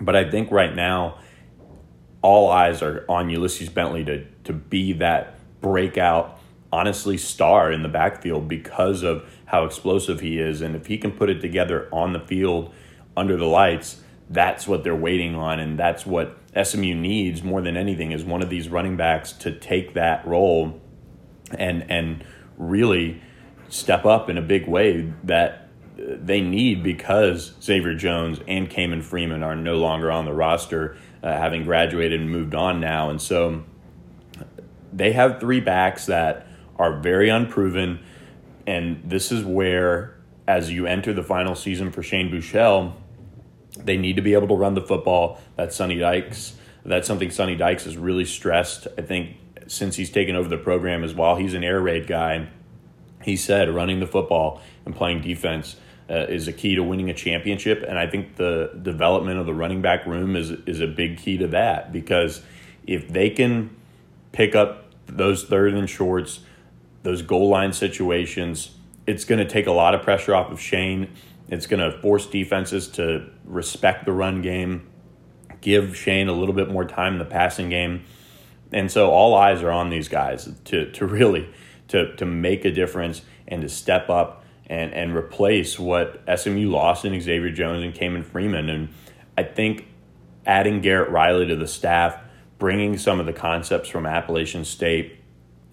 But 0.00 0.14
I 0.14 0.30
think 0.30 0.50
right 0.50 0.74
now, 0.74 1.18
all 2.24 2.50
eyes 2.50 2.80
are 2.80 3.04
on 3.06 3.28
Ulysses 3.28 3.68
Bentley 3.68 4.02
to, 4.06 4.24
to 4.44 4.54
be 4.54 4.94
that 4.94 5.38
breakout, 5.60 6.40
honestly, 6.72 7.18
star 7.18 7.70
in 7.70 7.82
the 7.82 7.88
backfield 7.88 8.48
because 8.48 9.02
of 9.02 9.28
how 9.44 9.66
explosive 9.66 10.20
he 10.20 10.38
is. 10.38 10.62
And 10.62 10.74
if 10.74 10.86
he 10.86 10.96
can 10.96 11.12
put 11.12 11.28
it 11.28 11.42
together 11.42 11.86
on 11.92 12.14
the 12.14 12.20
field 12.20 12.72
under 13.14 13.36
the 13.36 13.44
lights, 13.44 14.02
that's 14.30 14.66
what 14.66 14.84
they're 14.84 14.96
waiting 14.96 15.34
on. 15.34 15.60
And 15.60 15.78
that's 15.78 16.06
what 16.06 16.38
SMU 16.60 16.94
needs 16.94 17.42
more 17.42 17.60
than 17.60 17.76
anything 17.76 18.10
is 18.10 18.24
one 18.24 18.40
of 18.40 18.48
these 18.48 18.70
running 18.70 18.96
backs 18.96 19.32
to 19.32 19.52
take 19.52 19.92
that 19.92 20.26
role 20.26 20.80
and 21.58 21.84
and 21.90 22.24
really 22.56 23.20
step 23.68 24.06
up 24.06 24.30
in 24.30 24.38
a 24.38 24.42
big 24.42 24.66
way 24.66 25.12
that 25.24 25.68
they 25.96 26.40
need 26.40 26.82
because 26.82 27.52
Xavier 27.62 27.94
Jones 27.94 28.40
and 28.48 28.70
Ke'Mon 28.70 29.02
Freeman 29.02 29.42
are 29.42 29.56
no 29.56 29.76
longer 29.76 30.10
on 30.10 30.24
the 30.24 30.32
roster, 30.32 30.96
uh, 31.24 31.36
having 31.36 31.64
graduated 31.64 32.20
and 32.20 32.30
moved 32.30 32.54
on 32.54 32.78
now, 32.78 33.10
and 33.10 33.20
so 33.20 33.64
they 34.92 35.12
have 35.12 35.40
three 35.40 35.58
backs 35.58 36.06
that 36.06 36.46
are 36.76 37.00
very 37.00 37.28
unproven, 37.28 37.98
and 38.66 39.02
this 39.04 39.32
is 39.32 39.44
where, 39.44 40.16
as 40.46 40.70
you 40.70 40.86
enter 40.86 41.12
the 41.12 41.22
final 41.24 41.56
season 41.56 41.90
for 41.90 42.02
Shane 42.02 42.30
Buechele, 42.30 42.92
they 43.76 43.96
need 43.96 44.14
to 44.16 44.22
be 44.22 44.34
able 44.34 44.46
to 44.48 44.54
run 44.54 44.74
the 44.74 44.80
football. 44.82 45.40
That's 45.56 45.74
Sonny 45.74 45.98
Dykes. 45.98 46.56
That's 46.84 47.08
something 47.08 47.30
Sonny 47.30 47.56
Dykes 47.56 47.84
has 47.84 47.96
really 47.96 48.24
stressed. 48.24 48.86
I 48.96 49.02
think 49.02 49.38
since 49.66 49.96
he's 49.96 50.10
taken 50.10 50.36
over 50.36 50.48
the 50.48 50.58
program 50.58 51.04
as 51.04 51.14
well. 51.14 51.36
He's 51.36 51.54
an 51.54 51.64
air 51.64 51.80
raid 51.80 52.06
guy. 52.06 52.48
He 53.22 53.36
said 53.36 53.70
running 53.70 54.00
the 54.00 54.06
football 54.06 54.60
and 54.84 54.94
playing 54.94 55.22
defense 55.22 55.76
uh, 56.10 56.26
is 56.28 56.48
a 56.48 56.52
key 56.52 56.74
to 56.74 56.82
winning 56.82 57.10
a 57.10 57.14
championship, 57.14 57.84
and 57.86 57.98
I 57.98 58.06
think 58.06 58.36
the 58.36 58.78
development 58.82 59.38
of 59.38 59.46
the 59.46 59.54
running 59.54 59.82
back 59.82 60.06
room 60.06 60.36
is 60.36 60.50
is 60.50 60.80
a 60.80 60.86
big 60.86 61.18
key 61.18 61.38
to 61.38 61.48
that 61.48 61.92
because 61.92 62.42
if 62.86 63.08
they 63.08 63.30
can 63.30 63.74
pick 64.32 64.54
up 64.54 64.84
those 65.06 65.44
third 65.44 65.74
and 65.74 65.88
shorts, 65.88 66.40
those 67.02 67.22
goal 67.22 67.48
line 67.48 67.72
situations, 67.72 68.76
it's 69.06 69.24
going 69.24 69.38
to 69.38 69.48
take 69.48 69.66
a 69.66 69.72
lot 69.72 69.94
of 69.94 70.02
pressure 70.02 70.34
off 70.34 70.50
of 70.50 70.60
Shane. 70.60 71.10
It's 71.48 71.66
going 71.66 71.80
to 71.80 71.98
force 72.00 72.26
defenses 72.26 72.88
to 72.88 73.28
respect 73.44 74.06
the 74.06 74.12
run 74.12 74.42
game, 74.42 74.88
give 75.60 75.96
Shane 75.96 76.28
a 76.28 76.32
little 76.32 76.54
bit 76.54 76.70
more 76.70 76.84
time 76.84 77.14
in 77.14 77.18
the 77.18 77.24
passing 77.24 77.68
game 77.68 78.04
and 78.74 78.90
so 78.90 79.10
all 79.10 79.34
eyes 79.34 79.62
are 79.62 79.70
on 79.70 79.88
these 79.88 80.08
guys 80.08 80.50
to, 80.64 80.90
to 80.92 81.06
really 81.06 81.48
to, 81.88 82.14
to 82.16 82.26
make 82.26 82.64
a 82.64 82.70
difference 82.70 83.22
and 83.46 83.62
to 83.62 83.68
step 83.68 84.10
up 84.10 84.43
and, 84.66 84.92
and 84.92 85.14
replace 85.14 85.78
what 85.78 86.22
SMU 86.34 86.70
lost 86.70 87.04
in 87.04 87.18
Xavier 87.20 87.50
Jones 87.50 87.84
and 87.84 87.94
Ke'Mon 87.94 88.24
Freeman. 88.24 88.68
And 88.68 88.88
I 89.36 89.42
think 89.42 89.86
adding 90.46 90.80
Garrett 90.80 91.10
Riley 91.10 91.46
to 91.46 91.56
the 91.56 91.66
staff, 91.66 92.18
bringing 92.58 92.96
some 92.96 93.20
of 93.20 93.26
the 93.26 93.32
concepts 93.32 93.88
from 93.88 94.06
Appalachian 94.06 94.64
State, 94.64 95.20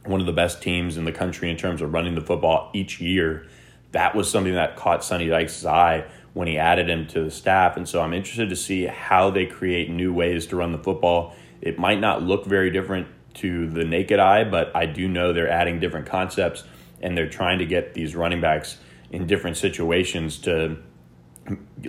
one 0.06 0.20
of 0.20 0.26
the 0.26 0.34
best 0.34 0.62
teams 0.62 0.98
in 0.98 1.06
the 1.06 1.12
country 1.12 1.50
in 1.50 1.58
terms 1.58 1.82
of 1.82 1.94
running 1.94 2.16
the 2.16 2.22
football 2.22 2.70
each 2.74 3.00
year. 3.00 3.48
That 3.92 4.16
was 4.16 4.30
something 4.30 4.54
that 4.54 4.76
caught 4.76 5.04
Sonny 5.04 5.28
Dykes' 5.28 5.66
eye 5.66 6.06
when 6.34 6.48
he 6.48 6.58
added 6.58 6.90
him 6.90 7.08
to 7.08 7.24
the 7.24 7.32
staff. 7.32 7.78
And 7.78 7.88
so 7.88 8.02
I'm 8.02 8.14
interested 8.14 8.50
to 8.50 8.56
see 8.56 8.86
how 8.86 9.30
they 9.30 9.46
create 9.46 9.90
new 9.90 10.14
ways 10.14 10.48
to 10.48 10.56
run 10.56 10.72
the 10.72 10.78
football. 10.78 11.36
It 11.62 11.78
might 11.78 12.00
not 12.00 12.24
look 12.24 12.46
very 12.46 12.72
different 12.72 13.08
to 13.36 13.70
the 13.70 13.84
naked 13.84 14.20
eye, 14.20 14.44
but 14.44 14.76
I 14.76 14.86
do 14.86 15.08
know 15.08 15.34
they're 15.34 15.50
adding 15.50 15.80
different 15.80 16.08
concepts 16.08 16.64
and 17.02 17.18
they're 17.18 17.30
trying 17.30 17.60
to 17.60 17.66
get 17.66 17.94
these 17.94 18.16
running 18.16 18.42
backs 18.42 18.78
in 19.12 19.28
different 19.28 19.58
situations 19.58 20.38
to 20.40 20.78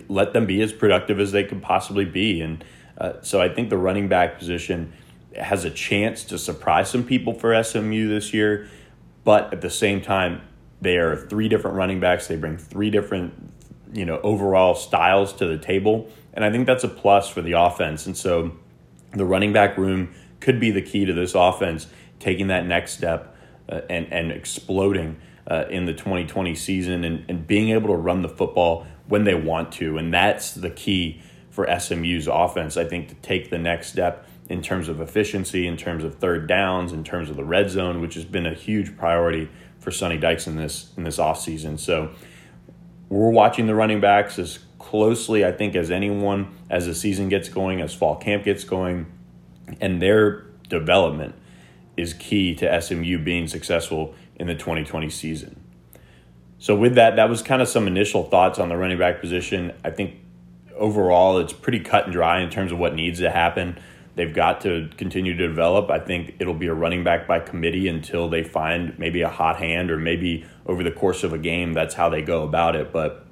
let 0.09 0.33
them 0.33 0.47
be 0.47 0.61
as 0.63 0.73
productive 0.73 1.21
as 1.21 1.33
they 1.33 1.45
could 1.45 1.63
possibly 1.63 2.05
be. 2.05 2.41
And 2.41 2.65
uh, 2.99 3.15
so 3.23 3.41
I 3.41 3.49
think 3.49 3.71
the 3.71 3.77
running 3.77 4.09
back 4.09 4.39
position 4.39 4.93
has 5.37 5.65
a 5.65 5.71
chance 5.71 6.25
to 6.25 6.39
surprise 6.39 6.91
some 6.91 7.05
people 7.05 7.35
for 7.35 7.63
SMU 7.63 8.09
this 8.09 8.35
year, 8.35 8.69
but 9.25 9.53
at 9.53 9.61
the 9.61 9.71
same 9.71 10.01
time, 10.01 10.43
they 10.81 10.97
are 10.97 11.17
three 11.17 11.49
different 11.49 11.77
running 11.77 12.01
backs. 12.01 12.27
They 12.27 12.37
bring 12.37 12.59
three 12.59 12.91
different, 12.91 13.35
you 13.93 14.05
know, 14.05 14.21
overall 14.23 14.75
styles 14.75 15.33
to 15.35 15.47
the 15.47 15.57
table, 15.57 16.09
and 16.35 16.45
I 16.45 16.51
think 16.51 16.67
that's 16.67 16.83
a 16.83 16.89
plus 16.89 17.29
for 17.29 17.41
the 17.41 17.53
offense. 17.53 18.07
And 18.07 18.17
so, 18.17 18.53
the 19.13 19.25
running 19.25 19.53
back 19.53 19.77
room 19.77 20.13
could 20.41 20.59
be 20.59 20.71
the 20.71 20.83
key 20.83 21.05
to 21.05 21.13
this 21.13 21.35
offense 21.35 21.87
taking 22.19 22.49
that 22.49 22.67
next 22.67 22.93
step 22.93 23.32
and 23.69 24.13
and 24.13 24.33
exploding 24.33 25.17
uh, 25.51 25.65
in 25.71 25.87
the 25.87 25.93
2020 25.93 26.55
season 26.55 27.05
and, 27.05 27.25
and 27.29 27.47
being 27.47 27.71
able 27.71 27.89
to 27.89 27.97
run 27.97 28.23
the 28.23 28.29
football 28.29 28.87
when 29.09 29.25
they 29.25 29.35
want 29.35 29.73
to, 29.73 29.99
and 29.99 30.15
that's 30.15 30.53
the 30.53 30.71
key 30.71 31.21
for 31.51 31.67
SMU's 31.79 32.29
offense. 32.29 32.77
I 32.77 32.85
think 32.85 33.09
to 33.09 33.15
take 33.17 33.51
the 33.51 33.59
next 33.59 33.89
step 33.89 34.27
in 34.49 34.63
terms 34.63 34.89
of 34.89 35.01
efficiency, 35.01 35.67
in 35.67 35.77
terms 35.77 36.05
of 36.05 36.17
third 36.17 36.47
downs, 36.47 36.93
in 36.93 37.05
terms 37.05 37.31
of 37.31 37.37
the 37.37 37.45
red 37.45 37.71
zone, 37.71 38.01
which 38.01 38.15
has 38.15 38.25
been 38.25 38.47
a 38.47 38.55
huge 38.55 38.97
priority 38.97 39.49
for 39.79 39.91
Sonny 39.91 40.17
Dykes 40.17 40.47
in 40.47 40.57
this 40.57 40.93
in 40.97 41.05
this 41.05 41.19
offseason. 41.19 41.79
So 41.79 42.11
we're 43.09 43.31
watching 43.31 43.67
the 43.67 43.75
running 43.75 44.01
backs 44.01 44.39
as 44.39 44.61
closely, 44.79 45.45
I 45.45 45.53
think, 45.53 45.75
as 45.75 45.91
anyone 45.91 46.55
as 46.71 46.87
the 46.87 46.95
season 46.95 47.29
gets 47.29 47.49
going, 47.49 47.81
as 47.81 47.93
fall 47.93 48.17
camp 48.17 48.45
gets 48.45 48.65
going, 48.65 49.07
and 49.81 50.01
their 50.01 50.47
development 50.69 51.35
is 51.97 52.15
key 52.15 52.55
to 52.57 52.81
SMU 52.81 53.19
being 53.19 53.47
successful 53.47 54.15
in 54.37 54.47
the 54.47 54.55
2020 54.55 55.11
season. 55.11 55.63
So 56.59 56.77
with 56.77 56.95
that, 56.95 57.17
that 57.17 57.29
was 57.29 57.43
kind 57.43 57.61
of 57.61 57.69
some 57.69 57.87
initial 57.87 58.25
thoughts 58.25 58.59
on 58.59 58.69
the 58.69 58.77
running 58.77 58.99
back 58.99 59.21
position. 59.21 59.73
I 59.85 59.91
think 59.91 60.15
overall 60.77 61.39
it's 61.39 61.53
pretty 61.53 61.81
cut 61.81 62.05
and 62.05 62.13
dry 62.13 62.41
in 62.41 62.51
terms 62.51 62.73
of 62.73 62.79
what 62.79 62.95
needs 62.95 63.19
to 63.19 63.31
happen. 63.31 63.79
They've 64.15 64.33
got 64.33 64.61
to 64.63 64.91
continue 64.97 65.37
to 65.37 65.49
develop. 65.49 65.91
I 65.91 65.99
think 65.99 66.37
it'll 66.39 66.55
be 66.55 66.67
a 66.67 66.75
running 66.75 67.03
back 67.03 67.27
by 67.27 67.41
committee 67.41 67.89
until 67.89 68.29
they 68.29 68.45
find 68.45 68.99
maybe 68.99 69.23
a 69.23 69.29
hot 69.29 69.57
hand 69.57 69.91
or 69.91 69.97
maybe 69.97 70.45
over 70.67 70.83
the 70.83 70.91
course 70.91 71.25
of 71.25 71.33
a 71.33 71.39
game, 71.39 71.73
that's 71.73 71.95
how 71.95 72.09
they 72.09 72.23
go 72.23 72.43
about 72.43 72.77
it. 72.77 72.93
But 72.93 73.27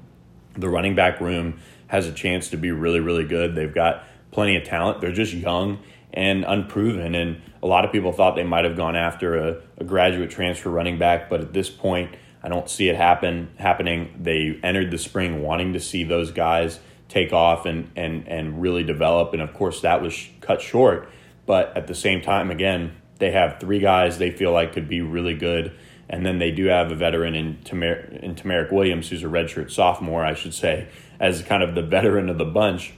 the 0.56 0.68
running 0.68 0.94
back 0.94 1.20
room 1.20 1.60
has 1.86 2.06
a 2.06 2.12
chance 2.12 2.48
to 2.50 2.56
be 2.56 2.70
really, 2.70 3.00
really 3.00 3.24
good. 3.24 3.54
They've 3.54 3.74
got 3.74 4.04
plenty 4.30 4.56
of 4.56 4.64
talent. 4.64 5.00
They're 5.00 5.12
just 5.12 5.32
young 5.32 5.80
and 6.12 6.44
unproven. 6.44 7.14
And 7.14 7.40
a 7.62 7.66
lot 7.66 7.84
of 7.84 7.92
people 7.92 8.12
thought 8.12 8.36
they 8.36 8.44
might 8.44 8.64
have 8.64 8.76
gone 8.76 8.96
after 8.96 9.36
a, 9.36 9.62
a 9.78 9.84
graduate 9.84 10.30
transfer 10.30 10.70
running 10.70 10.98
back, 10.98 11.30
but 11.30 11.40
at 11.40 11.52
this 11.52 11.70
point, 11.70 12.14
I 12.42 12.48
don't 12.48 12.68
see 12.68 12.88
it 12.88 12.96
happen 12.96 13.50
happening. 13.58 14.14
They 14.18 14.58
entered 14.62 14.90
the 14.90 14.98
spring 14.98 15.42
wanting 15.42 15.74
to 15.74 15.80
see 15.80 16.04
those 16.04 16.30
guys 16.30 16.80
take 17.08 17.32
off 17.32 17.66
and 17.66 17.90
and 17.96 18.26
and 18.28 18.62
really 18.62 18.82
develop. 18.82 19.34
And 19.34 19.42
of 19.42 19.52
course, 19.52 19.82
that 19.82 20.00
was 20.00 20.28
cut 20.40 20.62
short. 20.62 21.10
But 21.44 21.76
at 21.76 21.86
the 21.86 21.94
same 21.94 22.22
time, 22.22 22.50
again, 22.50 22.96
they 23.18 23.32
have 23.32 23.60
three 23.60 23.80
guys 23.80 24.18
they 24.18 24.30
feel 24.30 24.52
like 24.52 24.72
could 24.72 24.88
be 24.88 25.00
really 25.02 25.34
good. 25.34 25.76
And 26.08 26.26
then 26.26 26.38
they 26.38 26.50
do 26.50 26.66
have 26.66 26.90
a 26.90 26.96
veteran 26.96 27.36
in, 27.36 27.58
Tamer- 27.62 28.18
in 28.20 28.34
Tamarick 28.34 28.72
Williams, 28.72 29.08
who's 29.08 29.22
a 29.22 29.26
redshirt 29.26 29.70
sophomore, 29.70 30.24
I 30.24 30.34
should 30.34 30.54
say, 30.54 30.88
as 31.20 31.42
kind 31.42 31.62
of 31.62 31.76
the 31.76 31.82
veteran 31.82 32.28
of 32.28 32.38
the 32.38 32.44
bunch. 32.44 32.94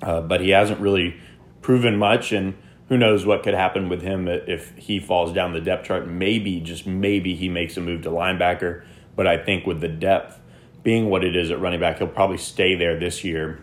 Uh, 0.00 0.20
but 0.20 0.40
he 0.40 0.50
hasn't 0.50 0.80
really 0.80 1.16
proven 1.66 1.96
much, 1.96 2.30
and 2.30 2.54
who 2.88 2.96
knows 2.96 3.26
what 3.26 3.42
could 3.42 3.52
happen 3.52 3.88
with 3.88 4.00
him 4.00 4.28
if 4.28 4.72
he 4.76 5.00
falls 5.00 5.32
down 5.32 5.52
the 5.52 5.60
depth 5.60 5.84
chart. 5.84 6.06
Maybe, 6.06 6.60
just 6.60 6.86
maybe, 6.86 7.34
he 7.34 7.48
makes 7.48 7.76
a 7.76 7.80
move 7.80 8.02
to 8.02 8.08
linebacker. 8.08 8.84
But 9.16 9.26
I 9.26 9.36
think 9.36 9.66
with 9.66 9.80
the 9.80 9.88
depth 9.88 10.38
being 10.84 11.10
what 11.10 11.24
it 11.24 11.34
is 11.34 11.50
at 11.50 11.60
running 11.60 11.80
back, 11.80 11.98
he'll 11.98 12.06
probably 12.06 12.38
stay 12.38 12.76
there 12.76 12.96
this 13.00 13.24
year, 13.24 13.58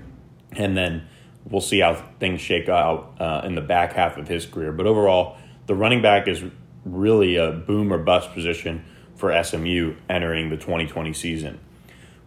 and 0.51 0.75
then 0.75 1.07
we'll 1.49 1.61
see 1.61 1.79
how 1.79 1.93
things 2.19 2.41
shake 2.41 2.67
out 2.67 3.15
uh, 3.21 3.43
in 3.45 3.55
the 3.55 3.61
back 3.61 3.93
half 3.93 4.17
of 4.17 4.27
his 4.27 4.45
career. 4.45 4.73
But 4.73 4.85
overall, 4.85 5.37
the 5.67 5.73
running 5.73 6.01
back 6.01 6.27
is 6.27 6.43
really 6.83 7.37
a 7.37 7.53
boom 7.53 7.93
or 7.93 7.99
bust 7.99 8.33
position 8.33 8.83
for 9.15 9.41
SMU 9.41 9.95
entering 10.09 10.49
the 10.49 10.57
2020 10.57 11.13
season. 11.13 11.57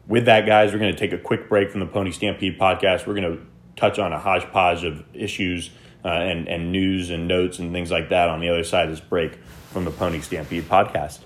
With 0.08 0.24
that, 0.24 0.46
guys, 0.46 0.72
we're 0.72 0.78
going 0.78 0.94
to 0.94 0.98
take 0.98 1.12
a 1.12 1.18
quick 1.18 1.50
break 1.50 1.70
from 1.70 1.80
the 1.80 1.86
Pony 1.86 2.12
Stampede 2.12 2.58
podcast. 2.58 3.06
We're 3.06 3.20
going 3.20 3.36
to 3.36 3.46
touch 3.76 3.98
on 3.98 4.12
a 4.12 4.18
hodgepodge 4.18 4.84
of 4.84 5.04
issues 5.14 5.70
uh, 6.04 6.08
and, 6.08 6.48
and 6.48 6.72
news 6.72 7.10
and 7.10 7.28
notes 7.28 7.58
and 7.58 7.72
things 7.72 7.90
like 7.90 8.08
that 8.08 8.28
on 8.28 8.40
the 8.40 8.48
other 8.48 8.64
side 8.64 8.84
of 8.84 8.90
this 8.90 9.00
break 9.00 9.36
from 9.70 9.84
the 9.84 9.90
Pony 9.90 10.20
Stampede 10.20 10.64
podcast. 10.64 11.25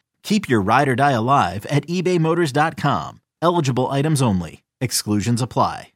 Keep 0.23 0.49
your 0.49 0.61
ride 0.61 0.87
or 0.87 0.95
die 0.95 1.11
alive 1.11 1.65
at 1.67 1.87
ebaymotors.com. 1.87 3.21
Eligible 3.41 3.89
items 3.89 4.21
only. 4.21 4.63
Exclusions 4.79 5.41
apply. 5.41 5.91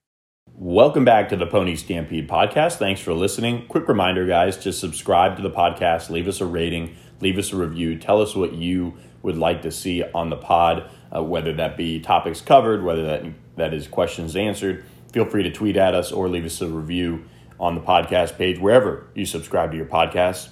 Welcome 0.58 1.04
back 1.04 1.28
to 1.30 1.36
the 1.36 1.46
Pony 1.46 1.76
Stampede 1.76 2.30
podcast. 2.30 2.78
Thanks 2.78 3.02
for 3.02 3.14
listening. 3.14 3.68
Quick 3.68 3.90
reminder, 3.90 4.26
guys, 4.26 4.56
to 4.60 4.72
subscribe 4.72 5.36
to 5.36 5.42
the 5.42 5.50
podcast, 5.50 6.10
leave 6.10 6.30
us 6.30 6.40
a 6.40 6.46
rating, 6.46 6.96
leave 7.20 7.38
us 7.38 7.52
a 7.52 7.58
review, 7.58 8.00
tell 8.00 8.22
us 8.22 8.38
what 8.38 8.54
you 8.54 8.94
would 9.22 9.38
like 9.38 9.64
to 9.64 9.72
see 9.72 10.02
on 10.14 10.30
the 10.30 10.38
pod, 10.38 10.90
uh, 11.14 11.22
whether 11.22 11.52
that 11.52 11.76
be 11.76 12.00
topics 12.00 12.40
covered, 12.40 12.86
whether 12.86 13.04
that 13.04 13.26
that 13.58 13.74
is 13.74 13.86
questions 13.86 14.34
answered. 14.38 14.86
Feel 15.12 15.26
free 15.26 15.44
to 15.44 15.52
tweet 15.52 15.76
at 15.76 15.94
us 15.94 16.14
or 16.14 16.30
leave 16.30 16.46
us 16.46 16.62
a 16.62 16.70
review 16.70 17.26
on 17.60 17.76
the 17.76 17.82
podcast 17.82 18.38
page 18.38 18.58
wherever 18.58 19.08
you 19.14 19.26
subscribe 19.26 19.72
to 19.72 19.78
your 19.78 19.86
podcast. 19.86 20.50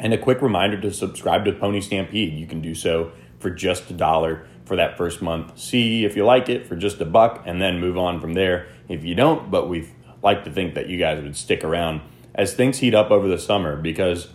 And 0.00 0.14
a 0.14 0.18
quick 0.18 0.40
reminder 0.40 0.80
to 0.80 0.90
subscribe 0.92 1.44
to 1.44 1.52
Pony 1.52 1.82
Stampede. 1.82 2.32
You 2.32 2.46
can 2.46 2.62
do 2.62 2.74
so 2.74 3.12
for 3.38 3.50
just 3.50 3.90
a 3.90 3.92
dollar 3.92 4.46
for 4.64 4.74
that 4.76 4.96
first 4.96 5.20
month. 5.20 5.58
See 5.58 6.06
if 6.06 6.16
you 6.16 6.24
like 6.24 6.48
it 6.48 6.66
for 6.66 6.74
just 6.74 7.00
a 7.02 7.04
buck 7.04 7.42
and 7.44 7.60
then 7.60 7.80
move 7.80 7.98
on 7.98 8.18
from 8.18 8.32
there 8.32 8.66
if 8.88 9.04
you 9.04 9.14
don't, 9.14 9.50
but 9.50 9.68
we 9.68 9.90
like 10.22 10.44
to 10.44 10.50
think 10.50 10.74
that 10.74 10.88
you 10.88 10.98
guys 10.98 11.22
would 11.22 11.36
stick 11.36 11.62
around 11.62 12.00
as 12.34 12.54
things 12.54 12.78
heat 12.78 12.94
up 12.94 13.10
over 13.10 13.28
the 13.28 13.38
summer 13.38 13.76
because 13.76 14.28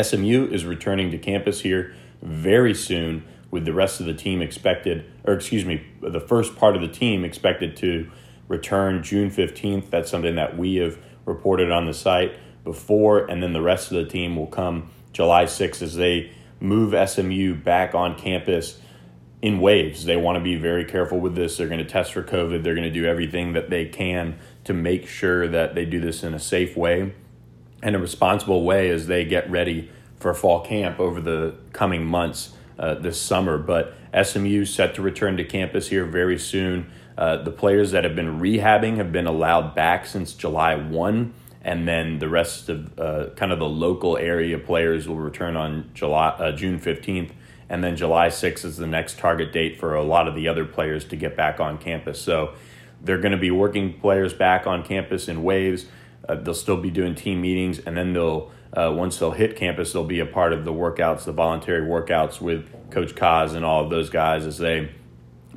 SMU 0.00 0.48
is 0.50 0.64
returning 0.64 1.10
to 1.10 1.18
campus 1.18 1.60
here 1.60 1.94
very 2.22 2.72
soon 2.74 3.22
with 3.50 3.66
the 3.66 3.74
rest 3.74 4.00
of 4.00 4.06
the 4.06 4.14
team 4.14 4.40
expected, 4.40 5.04
or 5.24 5.34
excuse 5.34 5.66
me, 5.66 5.86
the 6.00 6.20
first 6.20 6.56
part 6.56 6.74
of 6.74 6.80
the 6.80 6.88
team 6.88 7.22
expected 7.22 7.76
to 7.76 8.10
return 8.48 9.02
June 9.02 9.30
15th. 9.30 9.90
That's 9.90 10.10
something 10.10 10.36
that 10.36 10.56
we 10.56 10.76
have 10.76 10.98
reported 11.26 11.70
on 11.70 11.84
the 11.84 11.94
site 11.94 12.34
before, 12.66 13.24
and 13.24 13.42
then 13.42 13.54
the 13.54 13.62
rest 13.62 13.90
of 13.90 13.96
the 13.96 14.04
team 14.04 14.36
will 14.36 14.48
come 14.48 14.90
July 15.14 15.44
6th 15.44 15.80
as 15.80 15.94
they 15.94 16.30
move 16.60 16.94
SMU 17.08 17.54
back 17.54 17.94
on 17.94 18.18
campus 18.18 18.78
in 19.40 19.60
waves. 19.60 20.04
They 20.04 20.16
want 20.16 20.36
to 20.36 20.44
be 20.44 20.56
very 20.56 20.84
careful 20.84 21.18
with 21.18 21.34
this. 21.34 21.56
They're 21.56 21.68
going 21.68 21.78
to 21.78 21.84
test 21.84 22.12
for 22.12 22.22
COVID. 22.22 22.62
They're 22.62 22.74
going 22.74 22.84
to 22.84 22.90
do 22.90 23.06
everything 23.06 23.52
that 23.54 23.70
they 23.70 23.86
can 23.86 24.38
to 24.64 24.74
make 24.74 25.06
sure 25.06 25.48
that 25.48 25.74
they 25.74 25.84
do 25.84 26.00
this 26.00 26.22
in 26.22 26.34
a 26.34 26.40
safe 26.40 26.76
way 26.76 27.14
and 27.82 27.94
a 27.94 27.98
responsible 27.98 28.64
way 28.64 28.90
as 28.90 29.06
they 29.06 29.24
get 29.24 29.48
ready 29.50 29.90
for 30.18 30.34
fall 30.34 30.64
camp 30.64 30.98
over 30.98 31.20
the 31.20 31.54
coming 31.72 32.04
months 32.04 32.54
uh, 32.78 32.94
this 32.94 33.20
summer. 33.20 33.58
But 33.58 33.94
SMU 34.20 34.64
set 34.64 34.94
to 34.96 35.02
return 35.02 35.36
to 35.36 35.44
campus 35.44 35.88
here 35.88 36.04
very 36.04 36.38
soon. 36.38 36.90
Uh, 37.16 37.36
the 37.36 37.50
players 37.50 37.92
that 37.92 38.04
have 38.04 38.16
been 38.16 38.40
rehabbing 38.40 38.96
have 38.96 39.12
been 39.12 39.26
allowed 39.26 39.74
back 39.74 40.06
since 40.06 40.32
July 40.34 40.74
1, 40.74 41.32
and 41.66 41.88
then 41.88 42.20
the 42.20 42.28
rest 42.28 42.68
of 42.68 42.96
uh, 42.96 43.30
kind 43.34 43.50
of 43.50 43.58
the 43.58 43.68
local 43.68 44.16
area 44.16 44.56
players 44.56 45.08
will 45.08 45.16
return 45.16 45.56
on 45.56 45.90
July 45.94 46.28
uh, 46.28 46.52
June 46.52 46.78
15th, 46.78 47.32
and 47.68 47.82
then 47.82 47.96
July 47.96 48.28
6th 48.28 48.64
is 48.64 48.76
the 48.76 48.86
next 48.86 49.18
target 49.18 49.52
date 49.52 49.76
for 49.76 49.96
a 49.96 50.04
lot 50.04 50.28
of 50.28 50.36
the 50.36 50.46
other 50.46 50.64
players 50.64 51.04
to 51.06 51.16
get 51.16 51.36
back 51.36 51.58
on 51.58 51.76
campus. 51.76 52.22
So 52.22 52.54
they're 53.02 53.18
going 53.18 53.32
to 53.32 53.38
be 53.38 53.50
working 53.50 53.98
players 53.98 54.32
back 54.32 54.64
on 54.68 54.84
campus 54.84 55.26
in 55.26 55.42
waves. 55.42 55.86
Uh, 56.28 56.36
they'll 56.36 56.54
still 56.54 56.80
be 56.80 56.88
doing 56.90 57.16
team 57.16 57.42
meetings, 57.42 57.80
and 57.80 57.96
then 57.96 58.12
they'll 58.12 58.52
uh, 58.72 58.92
once 58.94 59.18
they'll 59.18 59.32
hit 59.32 59.56
campus, 59.56 59.92
they'll 59.92 60.04
be 60.04 60.20
a 60.20 60.26
part 60.26 60.52
of 60.52 60.64
the 60.64 60.72
workouts, 60.72 61.24
the 61.24 61.32
voluntary 61.32 61.84
workouts 61.84 62.40
with 62.40 62.70
Coach 62.90 63.16
Kaz 63.16 63.54
and 63.54 63.64
all 63.64 63.82
of 63.82 63.90
those 63.90 64.08
guys 64.08 64.46
as 64.46 64.58
they 64.58 64.92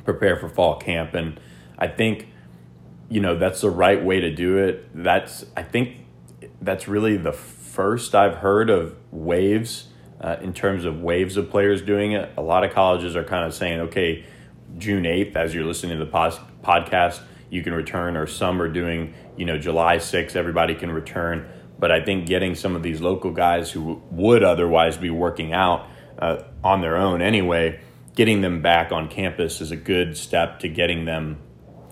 prepare 0.05 0.37
for 0.37 0.49
fall 0.49 0.77
camp. 0.77 1.13
And 1.13 1.39
I 1.77 1.87
think, 1.87 2.29
you 3.09 3.19
know, 3.19 3.37
that's 3.37 3.61
the 3.61 3.69
right 3.69 4.03
way 4.03 4.19
to 4.19 4.33
do 4.33 4.57
it. 4.57 4.89
That's 4.93 5.45
I 5.57 5.63
think 5.63 5.97
that's 6.61 6.87
really 6.87 7.17
the 7.17 7.33
first 7.33 8.13
I've 8.15 8.35
heard 8.35 8.69
of 8.69 8.95
waves 9.11 9.87
uh, 10.21 10.37
in 10.41 10.53
terms 10.53 10.85
of 10.85 11.01
waves 11.01 11.37
of 11.37 11.49
players 11.49 11.81
doing 11.81 12.11
it. 12.11 12.31
A 12.37 12.41
lot 12.41 12.63
of 12.63 12.73
colleges 12.73 13.15
are 13.15 13.23
kind 13.23 13.45
of 13.45 13.53
saying, 13.53 13.79
okay, 13.79 14.25
June 14.77 15.05
eighth, 15.05 15.35
as 15.35 15.53
you're 15.53 15.65
listening 15.65 15.97
to 15.97 16.05
the 16.05 16.11
pos- 16.11 16.39
podcast, 16.63 17.21
you 17.49 17.63
can 17.63 17.73
return, 17.73 18.15
or 18.15 18.27
some 18.27 18.61
are 18.61 18.67
doing, 18.67 19.13
you 19.35 19.45
know, 19.45 19.57
July 19.57 19.97
6th, 19.97 20.35
everybody 20.35 20.75
can 20.75 20.91
return. 20.91 21.49
But 21.79 21.91
I 21.91 22.03
think 22.03 22.27
getting 22.27 22.55
some 22.55 22.75
of 22.75 22.83
these 22.83 23.01
local 23.01 23.31
guys 23.31 23.71
who 23.71 24.01
would 24.11 24.43
otherwise 24.43 24.97
be 24.97 25.09
working 25.09 25.53
out 25.53 25.87
uh, 26.19 26.43
on 26.63 26.81
their 26.81 26.97
own 26.97 27.21
anyway, 27.21 27.79
getting 28.15 28.41
them 28.41 28.61
back 28.61 28.91
on 28.91 29.07
campus 29.07 29.61
is 29.61 29.71
a 29.71 29.77
good 29.77 30.17
step 30.17 30.59
to 30.59 30.69
getting 30.69 31.05
them 31.05 31.39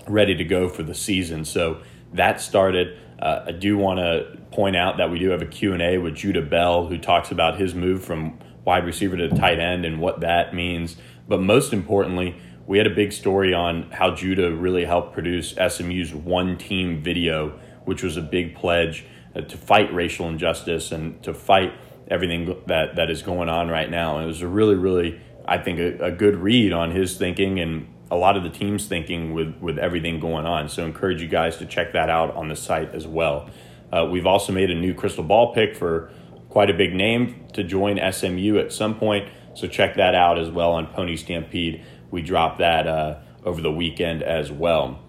ready 0.10 0.36
to 0.36 0.44
go 0.44 0.70
for 0.70 0.84
the 0.84 0.96
season. 0.96 1.46
So 1.46 1.82
that 2.14 2.42
started. 2.42 2.98
Uh, 3.20 3.46
I 3.48 3.52
do 3.52 3.78
want 3.78 4.00
to 4.00 4.38
point 4.52 4.76
out 4.76 4.98
that 4.98 5.10
we 5.10 5.20
do 5.20 5.30
have 5.30 5.42
a 5.42 5.48
Q&A 5.48 5.98
with 5.98 6.16
Judah 6.16 6.42
Bell 6.42 6.88
who 6.88 6.98
talks 6.98 7.32
about 7.32 7.60
his 7.60 7.74
move 7.74 8.04
from 8.04 8.40
wide 8.64 8.86
receiver 8.86 9.18
to 9.18 9.30
tight 9.30 9.60
end 9.60 9.86
and 9.86 10.00
what 10.00 10.20
that 10.22 10.54
means. 10.54 10.98
But 11.28 11.42
most 11.42 11.74
importantly, 11.74 12.36
we 12.68 12.78
had 12.78 12.86
a 12.86 12.94
big 12.94 13.14
story 13.14 13.54
on 13.54 13.90
how 13.92 14.14
Judah 14.14 14.54
really 14.54 14.86
helped 14.86 15.14
produce 15.14 15.56
SMU's 15.56 16.14
one 16.14 16.58
team 16.58 17.02
video, 17.02 17.60
which 17.86 18.04
was 18.04 18.18
a 18.18 18.22
big 18.22 18.56
pledge 18.56 19.06
uh, 19.36 19.42
to 19.42 19.58
fight 19.58 19.94
racial 19.94 20.28
injustice 20.28 20.92
and 20.92 21.22
to 21.24 21.34
fight 21.34 21.74
everything 22.10 22.62
that, 22.68 22.96
that 22.98 23.10
is 23.10 23.22
going 23.22 23.50
on 23.50 23.70
right 23.70 23.90
now. 23.90 24.18
And 24.18 24.26
it 24.26 24.28
was 24.28 24.42
a 24.42 24.48
really, 24.48 24.76
really, 24.76 25.20
I 25.46 25.58
think, 25.58 25.80
a, 25.80 26.06
a 26.06 26.12
good 26.12 26.36
read 26.36 26.74
on 26.74 26.92
his 26.92 27.18
thinking 27.18 27.60
and 27.60 27.88
a 28.10 28.16
lot 28.16 28.38
of 28.38 28.44
the 28.44 28.50
team's 28.50 28.88
thinking 28.88 29.34
with, 29.34 29.56
with 29.60 29.78
everything 29.78 30.20
going 30.20 30.46
on. 30.46 30.70
So 30.70 30.86
encourage 30.86 31.22
you 31.22 31.28
guys 31.28 31.58
to 31.58 31.66
check 31.66 31.94
that 31.94 32.10
out 32.10 32.36
on 32.36 32.48
the 32.48 32.56
site 32.56 32.94
as 32.94 33.06
well. 33.08 33.50
Uh, 33.92 34.08
we've 34.10 34.26
also 34.26 34.52
made 34.52 34.70
a 34.70 34.76
new 34.76 34.94
crystal 34.94 35.24
ball 35.24 35.54
pick 35.54 35.76
for 35.76 36.12
quite 36.50 36.70
a 36.70 36.74
big 36.74 36.94
name 36.94 37.46
to 37.54 37.64
join 37.64 38.00
SMU 38.12 38.58
at 38.58 38.72
some 38.72 38.96
point. 38.96 39.30
So 39.54 39.68
check 39.68 39.96
that 39.96 40.16
out 40.16 40.38
as 40.38 40.50
well 40.50 40.72
on 40.74 40.88
Pony 40.88 41.16
Stampede 41.16 41.84
we 42.12 42.22
dropped 42.22 42.60
that 42.60 42.88
uh, 42.88 43.20
over 43.44 43.62
the 43.62 43.72
weekend 43.72 44.24
as 44.24 44.52
well. 44.52 45.00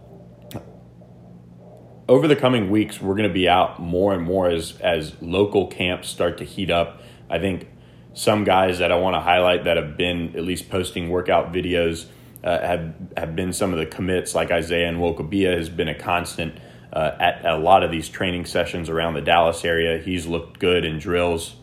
Over 2.09 2.27
the 2.27 2.37
coming 2.37 2.71
weeks, 2.71 3.01
we're 3.01 3.15
going 3.15 3.29
to 3.29 3.35
be 3.35 3.49
out 3.49 3.81
more 3.81 4.15
and 4.15 4.23
more 4.23 4.49
as 4.49 4.79
as 4.81 5.15
local 5.21 5.67
camps 5.67 6.09
start 6.09 6.39
to 6.39 6.45
heat 6.45 6.71
up. 6.71 7.03
I 7.29 7.39
think 7.39 7.69
some 8.15 8.45
guys 8.45 8.79
that 8.79 8.91
I 8.91 8.97
want 8.97 9.15
to 9.15 9.21
highlight 9.21 9.65
that 9.65 9.77
have 9.77 9.97
been 9.97 10.35
at 10.35 10.43
least 10.43 10.71
posting 10.71 11.11
workout 11.11 11.53
videos 11.53 12.07
uh, 12.45 12.61
have 12.61 12.95
have 13.17 13.37
been 13.37 13.53
some 13.53 13.73
of 13.73 13.79
the 13.79 13.87
commits, 13.87 14.35
like 14.35 14.51
Isaiah 14.51 14.93
Nwokobia 14.93 15.57
has 15.57 15.69
been 15.69 15.89
a 15.89 15.95
constant 15.95 16.55
uh, 16.93 17.13
at, 17.19 17.45
at, 17.45 17.55
a 17.55 17.59
lot 17.59 17.83
of 17.83 17.91
these 17.91 18.09
training 18.09 18.47
sessions 18.47 18.89
around 18.89 19.15
the 19.15 19.21
Dallas 19.21 19.65
area. 19.65 19.99
He's 19.99 20.27
looked 20.27 20.59
good 20.59 20.85
in 20.85 20.99
drills. 20.99 21.57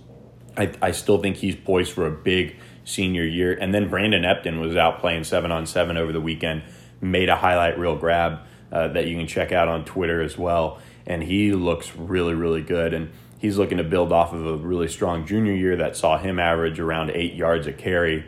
I, 0.57 0.71
I 0.81 0.91
still 0.91 1.17
think 1.17 1.37
he's 1.37 1.55
poised 1.55 1.91
for 1.91 2.05
a 2.05 2.11
big 2.11 2.57
senior 2.83 3.23
year. 3.23 3.57
And 3.59 3.73
then 3.73 3.89
Brandon 3.89 4.23
Epton 4.23 4.61
was 4.61 4.75
out 4.75 4.99
playing 4.99 5.23
seven 5.23 5.51
on 5.51 5.65
seven 5.65 5.97
over 5.97 6.13
the 6.13 6.21
weekend, 6.21 6.63
made 7.01 7.29
a 7.29 7.35
highlight 7.35 7.77
reel 7.77 7.95
grab 7.95 8.39
uh, 8.71 8.89
that 8.89 9.07
you 9.07 9.17
can 9.17 9.27
check 9.27 9.51
out 9.51 9.67
on 9.67 9.85
Twitter 9.85 10.21
as 10.21 10.37
well. 10.37 10.79
And 11.05 11.23
he 11.23 11.51
looks 11.51 11.95
really, 11.95 12.33
really 12.33 12.61
good. 12.61 12.93
And 12.93 13.11
he's 13.39 13.57
looking 13.57 13.77
to 13.77 13.83
build 13.83 14.11
off 14.11 14.33
of 14.33 14.45
a 14.45 14.57
really 14.57 14.87
strong 14.87 15.25
junior 15.25 15.53
year 15.53 15.75
that 15.77 15.97
saw 15.97 16.17
him 16.17 16.39
average 16.39 16.79
around 16.79 17.11
eight 17.11 17.33
yards 17.33 17.67
a 17.67 17.73
carry. 17.73 18.25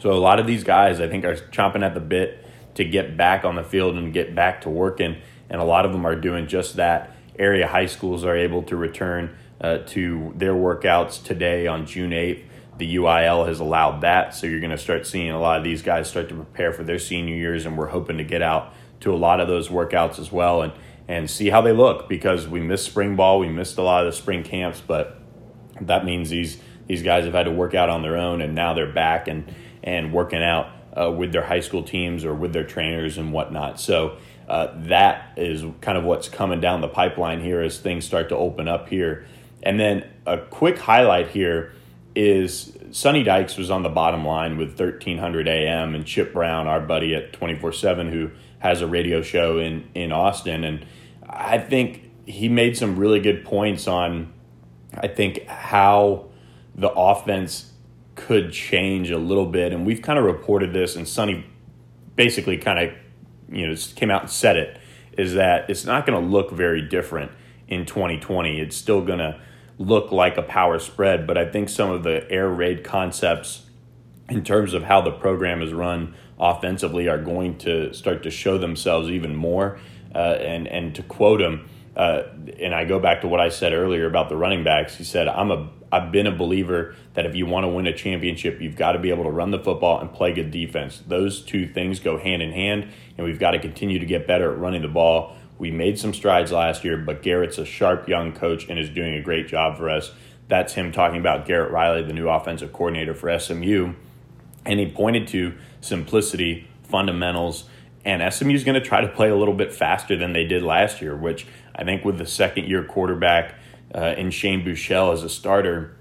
So 0.00 0.12
a 0.12 0.14
lot 0.14 0.38
of 0.38 0.46
these 0.46 0.64
guys, 0.64 1.00
I 1.00 1.08
think, 1.08 1.24
are 1.24 1.34
chomping 1.34 1.82
at 1.82 1.94
the 1.94 2.00
bit 2.00 2.44
to 2.74 2.84
get 2.84 3.16
back 3.16 3.44
on 3.44 3.56
the 3.56 3.64
field 3.64 3.96
and 3.96 4.12
get 4.12 4.34
back 4.34 4.60
to 4.62 4.70
working. 4.70 5.16
And 5.50 5.60
a 5.60 5.64
lot 5.64 5.84
of 5.84 5.92
them 5.92 6.06
are 6.06 6.16
doing 6.16 6.46
just 6.46 6.76
that. 6.76 7.14
Area 7.38 7.66
high 7.66 7.86
schools 7.86 8.24
are 8.24 8.36
able 8.36 8.62
to 8.64 8.76
return 8.76 9.36
uh, 9.60 9.78
to 9.86 10.32
their 10.36 10.54
workouts 10.54 11.22
today 11.22 11.66
on 11.66 11.86
June 11.86 12.10
8th 12.10 12.44
the 12.78 12.96
UIL 12.96 13.46
has 13.46 13.60
allowed 13.60 14.00
that. 14.00 14.34
So 14.34 14.46
you're 14.46 14.60
going 14.60 14.70
to 14.70 14.78
start 14.78 15.06
seeing 15.06 15.30
a 15.30 15.40
lot 15.40 15.58
of 15.58 15.64
these 15.64 15.82
guys 15.82 16.08
start 16.08 16.28
to 16.30 16.34
prepare 16.34 16.72
for 16.72 16.84
their 16.84 16.98
senior 16.98 17.34
years, 17.34 17.66
and 17.66 17.76
we're 17.76 17.88
hoping 17.88 18.18
to 18.18 18.24
get 18.24 18.40
out 18.40 18.72
to 19.00 19.12
a 19.12 19.16
lot 19.16 19.40
of 19.40 19.48
those 19.48 19.68
workouts 19.68 20.18
as 20.18 20.32
well 20.32 20.62
and 20.62 20.72
and 21.06 21.30
see 21.30 21.48
how 21.48 21.62
they 21.62 21.72
look 21.72 22.06
because 22.06 22.46
we 22.46 22.60
missed 22.60 22.84
spring 22.84 23.16
ball, 23.16 23.38
we 23.38 23.48
missed 23.48 23.78
a 23.78 23.82
lot 23.82 24.04
of 24.04 24.12
the 24.12 24.16
spring 24.16 24.42
camps, 24.42 24.82
but 24.86 25.18
that 25.80 26.04
means 26.04 26.28
these 26.28 26.60
these 26.86 27.02
guys 27.02 27.24
have 27.24 27.32
had 27.32 27.44
to 27.44 27.50
work 27.50 27.74
out 27.74 27.88
on 27.88 28.02
their 28.02 28.16
own, 28.16 28.40
and 28.40 28.54
now 28.54 28.74
they're 28.74 28.92
back 28.92 29.26
and 29.28 29.52
and 29.88 30.12
working 30.12 30.42
out 30.42 30.70
uh, 30.96 31.10
with 31.10 31.32
their 31.32 31.44
high 31.44 31.60
school 31.60 31.82
teams 31.82 32.24
or 32.24 32.34
with 32.34 32.52
their 32.52 32.64
trainers 32.64 33.18
and 33.18 33.32
whatnot. 33.32 33.80
So. 33.80 34.18
Uh, 34.48 34.72
that 34.86 35.34
is 35.36 35.62
kind 35.82 35.98
of 35.98 36.04
what's 36.04 36.26
coming 36.26 36.58
down 36.58 36.80
the 36.80 36.88
pipeline 36.88 37.42
here 37.42 37.60
as 37.60 37.78
things 37.78 38.06
start 38.06 38.30
to 38.30 38.34
open 38.34 38.66
up 38.66 38.88
here. 38.88 39.26
And 39.62 39.78
then 39.78 40.08
a 40.24 40.38
quick 40.38 40.78
highlight 40.78 41.28
here 41.28 41.74
is 42.14 42.76
Sonny 42.90 43.22
Dykes 43.22 43.56
was 43.56 43.70
on 43.70 43.82
the 43.82 43.88
bottom 43.88 44.24
line 44.24 44.56
with 44.56 44.70
1300 44.70 45.46
AM 45.46 45.94
and 45.94 46.04
Chip 46.06 46.32
Brown, 46.32 46.66
our 46.66 46.80
buddy 46.80 47.14
at 47.14 47.32
24 47.32 47.72
7, 47.72 48.10
who 48.10 48.30
has 48.58 48.80
a 48.80 48.86
radio 48.86 49.22
show 49.22 49.58
in, 49.58 49.88
in 49.94 50.12
Austin. 50.12 50.64
And 50.64 50.86
I 51.28 51.58
think 51.58 52.10
he 52.26 52.48
made 52.48 52.76
some 52.76 52.96
really 52.96 53.20
good 53.20 53.44
points 53.44 53.86
on, 53.86 54.32
I 54.94 55.08
think, 55.08 55.46
how 55.46 56.30
the 56.74 56.90
offense 56.90 57.72
could 58.18 58.52
change 58.52 59.10
a 59.10 59.18
little 59.18 59.46
bit. 59.46 59.72
And 59.72 59.86
we've 59.86 60.02
kind 60.02 60.18
of 60.18 60.24
reported 60.24 60.72
this, 60.72 60.96
and 60.96 61.08
Sonny 61.08 61.46
basically 62.16 62.58
kind 62.58 62.78
of, 62.78 62.94
you 63.50 63.66
know, 63.66 63.74
came 63.94 64.10
out 64.10 64.22
and 64.22 64.30
said 64.30 64.56
it, 64.56 64.78
is 65.16 65.34
that 65.34 65.70
it's 65.70 65.84
not 65.84 66.04
going 66.04 66.20
to 66.20 66.28
look 66.28 66.50
very 66.50 66.82
different 66.82 67.30
in 67.68 67.86
2020. 67.86 68.60
It's 68.60 68.76
still 68.76 69.02
going 69.02 69.20
to 69.20 69.40
look 69.78 70.10
like 70.10 70.36
a 70.36 70.42
power 70.42 70.78
spread, 70.80 71.26
but 71.26 71.38
I 71.38 71.48
think 71.48 71.68
some 71.68 71.90
of 71.90 72.02
the 72.02 72.28
air 72.30 72.48
raid 72.48 72.82
concepts 72.82 73.66
in 74.28 74.42
terms 74.42 74.74
of 74.74 74.82
how 74.82 75.00
the 75.00 75.12
program 75.12 75.62
is 75.62 75.72
run 75.72 76.14
offensively 76.40 77.08
are 77.08 77.22
going 77.22 77.56
to 77.58 77.92
start 77.94 78.24
to 78.24 78.30
show 78.30 78.58
themselves 78.58 79.08
even 79.08 79.34
more. 79.34 79.78
Uh, 80.14 80.36
and 80.40 80.66
and 80.66 80.94
to 80.94 81.02
quote 81.02 81.40
him, 81.40 81.68
uh, 81.98 82.22
and 82.58 82.74
I 82.74 82.84
go 82.84 82.98
back 82.98 83.20
to 83.22 83.28
what 83.28 83.40
I 83.40 83.50
said 83.50 83.72
earlier 83.72 84.06
about 84.06 84.30
the 84.30 84.36
running 84.36 84.64
backs. 84.64 84.94
He 84.94 85.04
said, 85.04 85.28
"I'm 85.28 85.50
a 85.50 85.68
I've 85.92 86.12
been 86.12 86.26
a 86.26 86.34
believer 86.34 86.94
that 87.14 87.26
if 87.26 87.34
you 87.34 87.44
want 87.46 87.64
to 87.64 87.68
win 87.68 87.86
a 87.86 87.94
championship, 87.94 88.60
you've 88.60 88.76
got 88.76 88.92
to 88.92 88.98
be 88.98 89.10
able 89.10 89.24
to 89.24 89.30
run 89.30 89.50
the 89.50 89.58
football 89.58 90.00
and 90.00 90.12
play 90.12 90.32
good 90.32 90.50
defense. 90.50 91.02
Those 91.06 91.42
two 91.42 91.66
things 91.66 92.00
go 92.00 92.18
hand 92.18 92.40
in 92.40 92.52
hand, 92.52 92.88
and 93.16 93.26
we've 93.26 93.38
got 93.38 93.50
to 93.50 93.58
continue 93.58 93.98
to 93.98 94.06
get 94.06 94.26
better 94.26 94.52
at 94.52 94.58
running 94.58 94.82
the 94.82 94.88
ball 94.88 95.36
we 95.58 95.70
made 95.70 95.98
some 95.98 96.14
strides 96.14 96.52
last 96.52 96.84
year, 96.84 96.96
but 96.96 97.22
Garrett's 97.22 97.58
a 97.58 97.64
sharp 97.64 98.08
young 98.08 98.32
coach 98.32 98.68
and 98.68 98.78
is 98.78 98.88
doing 98.88 99.14
a 99.14 99.20
great 99.20 99.48
job 99.48 99.76
for 99.76 99.90
us. 99.90 100.12
That's 100.46 100.74
him 100.74 100.92
talking 100.92 101.18
about 101.18 101.46
Garrett 101.46 101.72
Riley, 101.72 102.02
the 102.02 102.12
new 102.12 102.28
offensive 102.28 102.72
coordinator 102.72 103.12
for 103.12 103.36
SMU. 103.38 103.94
And 104.64 104.80
he 104.80 104.90
pointed 104.90 105.26
to 105.28 105.54
simplicity, 105.80 106.68
fundamentals, 106.84 107.64
and 108.08 108.32
SMU 108.32 108.54
is 108.54 108.64
going 108.64 108.80
to 108.80 108.86
try 108.86 109.02
to 109.02 109.08
play 109.08 109.28
a 109.28 109.36
little 109.36 109.52
bit 109.52 109.70
faster 109.70 110.16
than 110.16 110.32
they 110.32 110.44
did 110.44 110.62
last 110.62 111.02
year, 111.02 111.14
which 111.14 111.46
I 111.76 111.84
think 111.84 112.06
with 112.06 112.16
the 112.16 112.26
second 112.26 112.66
year 112.66 112.82
quarterback 112.82 113.54
uh, 113.94 114.14
in 114.16 114.30
Shane 114.30 114.64
Buechele 114.64 115.12
as 115.12 115.22
a 115.22 115.28
starter, 115.28 115.94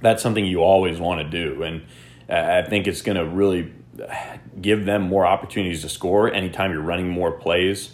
that's 0.00 0.22
something 0.22 0.46
you 0.46 0.62
always 0.62 0.98
want 0.98 1.20
to 1.20 1.28
do. 1.28 1.62
And 1.62 1.82
uh, 2.30 2.62
I 2.64 2.68
think 2.68 2.86
it's 2.86 3.02
going 3.02 3.18
to 3.18 3.26
really 3.26 3.70
give 4.62 4.86
them 4.86 5.02
more 5.02 5.26
opportunities 5.26 5.82
to 5.82 5.90
score 5.90 6.32
anytime 6.32 6.72
you're 6.72 6.80
running 6.80 7.08
more 7.08 7.32
plays 7.32 7.92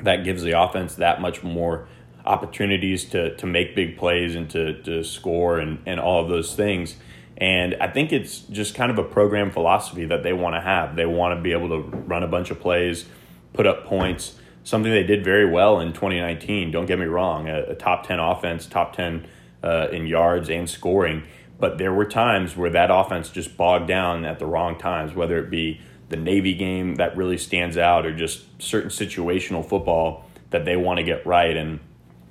that 0.00 0.24
gives 0.24 0.42
the 0.42 0.58
offense 0.58 0.94
that 0.96 1.20
much 1.20 1.42
more 1.42 1.86
opportunities 2.24 3.04
to 3.06 3.36
to 3.36 3.46
make 3.46 3.74
big 3.74 3.98
plays 3.98 4.34
and 4.34 4.48
to 4.50 4.80
to 4.82 5.04
score 5.04 5.58
and 5.58 5.78
and 5.84 6.00
all 6.00 6.22
of 6.22 6.28
those 6.30 6.54
things. 6.54 6.96
And 7.36 7.76
I 7.80 7.88
think 7.88 8.12
it's 8.12 8.40
just 8.40 8.74
kind 8.74 8.90
of 8.90 8.98
a 8.98 9.04
program 9.04 9.50
philosophy 9.50 10.04
that 10.06 10.22
they 10.22 10.32
want 10.32 10.54
to 10.54 10.60
have. 10.60 10.96
They 10.96 11.06
want 11.06 11.36
to 11.36 11.42
be 11.42 11.52
able 11.52 11.68
to 11.68 11.78
run 11.78 12.22
a 12.22 12.28
bunch 12.28 12.50
of 12.50 12.60
plays, 12.60 13.06
put 13.52 13.66
up 13.66 13.84
points, 13.84 14.38
something 14.64 14.92
they 14.92 15.02
did 15.02 15.24
very 15.24 15.48
well 15.48 15.80
in 15.80 15.92
2019. 15.92 16.70
Don't 16.70 16.86
get 16.86 16.98
me 16.98 17.06
wrong, 17.06 17.48
a, 17.48 17.62
a 17.70 17.74
top 17.74 18.06
10 18.06 18.18
offense, 18.20 18.66
top 18.66 18.94
10 18.94 19.26
uh, 19.62 19.88
in 19.90 20.06
yards 20.06 20.50
and 20.50 20.68
scoring. 20.68 21.24
But 21.58 21.78
there 21.78 21.92
were 21.92 22.04
times 22.04 22.56
where 22.56 22.70
that 22.70 22.90
offense 22.90 23.30
just 23.30 23.56
bogged 23.56 23.88
down 23.88 24.24
at 24.24 24.38
the 24.38 24.46
wrong 24.46 24.78
times, 24.78 25.14
whether 25.14 25.38
it 25.38 25.50
be 25.50 25.80
the 26.08 26.16
Navy 26.16 26.54
game 26.54 26.96
that 26.96 27.16
really 27.16 27.38
stands 27.38 27.76
out 27.76 28.04
or 28.04 28.14
just 28.14 28.60
certain 28.60 28.90
situational 28.90 29.66
football 29.66 30.24
that 30.50 30.64
they 30.64 30.76
want 30.76 30.98
to 30.98 31.04
get 31.04 31.24
right. 31.26 31.56
And 31.56 31.80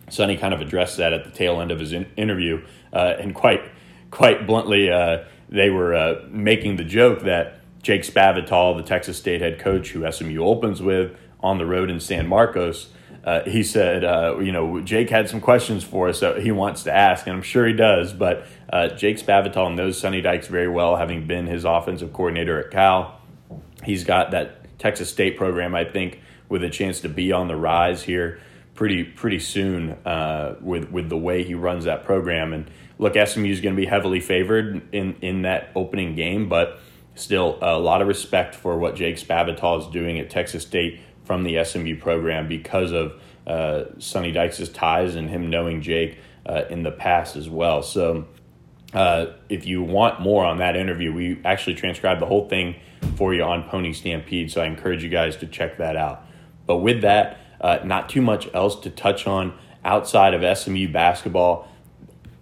Sonny 0.09 0.37
kind 0.37 0.53
of 0.53 0.61
addressed 0.61 0.97
that 0.97 1.13
at 1.13 1.23
the 1.23 1.31
tail 1.31 1.61
end 1.61 1.71
of 1.71 1.79
his 1.79 1.93
in- 1.93 2.11
interview, 2.17 2.63
uh, 2.93 3.15
and 3.19 3.33
quite 3.33 3.61
quite 4.11 4.45
bluntly, 4.45 4.91
uh, 4.91 5.23
they 5.49 5.69
were 5.69 5.95
uh, 5.95 6.15
making 6.29 6.75
the 6.75 6.83
joke 6.83 7.21
that 7.21 7.59
Jake 7.81 8.03
Spavital, 8.03 8.77
the 8.77 8.83
Texas 8.83 9.17
State 9.17 9.41
head 9.41 9.59
coach 9.59 9.89
who 9.89 10.09
SMU 10.09 10.43
opens 10.43 10.81
with 10.81 11.17
on 11.39 11.57
the 11.57 11.65
road 11.65 11.89
in 11.89 11.99
San 11.99 12.27
Marcos, 12.27 12.89
uh, 13.23 13.43
he 13.43 13.61
said, 13.63 14.03
uh, 14.03 14.39
you 14.39 14.51
know, 14.51 14.81
Jake 14.81 15.09
had 15.09 15.29
some 15.29 15.41
questions 15.41 15.83
for 15.83 16.09
us 16.09 16.19
that 16.21 16.41
he 16.41 16.51
wants 16.51 16.83
to 16.83 16.93
ask, 16.93 17.27
and 17.27 17.35
I'm 17.35 17.43
sure 17.43 17.67
he 17.67 17.73
does. 17.73 18.13
But 18.13 18.47
uh, 18.71 18.89
Jake 18.89 19.17
Spavital 19.17 19.75
knows 19.75 19.99
Sonny 19.99 20.21
Dykes 20.21 20.47
very 20.47 20.67
well, 20.67 20.95
having 20.95 21.27
been 21.27 21.45
his 21.45 21.63
offensive 21.63 22.13
coordinator 22.13 22.59
at 22.59 22.71
Cal. 22.71 23.21
He's 23.83 24.03
got 24.03 24.31
that 24.31 24.79
Texas 24.79 25.09
State 25.09 25.37
program, 25.37 25.75
I 25.75 25.85
think, 25.85 26.19
with 26.49 26.63
a 26.63 26.69
chance 26.69 27.01
to 27.01 27.09
be 27.09 27.31
on 27.31 27.47
the 27.47 27.55
rise 27.55 28.03
here 28.03 28.39
pretty 28.73 29.03
pretty 29.03 29.39
soon 29.39 29.91
uh, 30.05 30.55
with 30.59 30.89
with 30.89 31.09
the 31.09 31.17
way 31.17 31.43
he 31.43 31.53
runs 31.53 31.85
that 31.85 32.03
program. 32.03 32.53
And 32.53 32.71
look, 33.01 33.15
SMU 33.15 33.49
is 33.49 33.59
going 33.59 33.75
to 33.75 33.81
be 33.81 33.87
heavily 33.87 34.21
favored 34.21 34.81
in 34.93 35.17
in 35.21 35.41
that 35.41 35.71
opening 35.75 36.15
game, 36.15 36.47
but 36.47 36.79
still 37.15 37.57
a 37.61 37.77
lot 37.77 38.01
of 38.01 38.07
respect 38.07 38.55
for 38.55 38.77
what 38.77 38.95
Jake 38.95 39.17
Spavital 39.17 39.81
is 39.81 39.87
doing 39.87 40.17
at 40.19 40.29
Texas 40.29 40.63
State 40.63 41.01
from 41.25 41.43
the 41.43 41.61
SMU 41.65 41.99
program 41.99 42.47
because 42.47 42.93
of 42.93 43.19
uh, 43.45 43.83
Sonny 43.99 44.31
Dykes' 44.31 44.69
ties 44.69 45.15
and 45.15 45.29
him 45.29 45.49
knowing 45.49 45.81
Jake 45.81 46.19
uh, 46.45 46.63
in 46.69 46.83
the 46.83 46.91
past 46.91 47.35
as 47.35 47.49
well. 47.49 47.83
So. 47.83 48.27
Uh, 48.93 49.37
if 49.47 49.65
you 49.65 49.81
want 49.81 50.19
more 50.19 50.43
on 50.43 50.57
that 50.57 50.75
interview, 50.75 51.13
we 51.13 51.39
actually 51.45 51.73
transcribed 51.73 52.19
the 52.19 52.25
whole 52.25 52.49
thing 52.49 52.75
for 53.15 53.33
you 53.33 53.41
on 53.41 53.63
Pony 53.69 53.93
Stampede, 53.93 54.51
so 54.51 54.61
I 54.61 54.65
encourage 54.65 55.01
you 55.01 55.07
guys 55.07 55.37
to 55.37 55.47
check 55.47 55.77
that 55.77 55.95
out. 55.95 56.25
But 56.65 56.79
with 56.79 56.99
that, 57.03 57.39
uh, 57.61 57.79
not 57.85 58.09
too 58.09 58.21
much 58.21 58.53
else 58.53 58.77
to 58.81 58.89
touch 58.89 59.27
on 59.27 59.57
outside 59.85 60.33
of 60.33 60.57
SMU 60.57 60.91
basketball. 60.91 61.70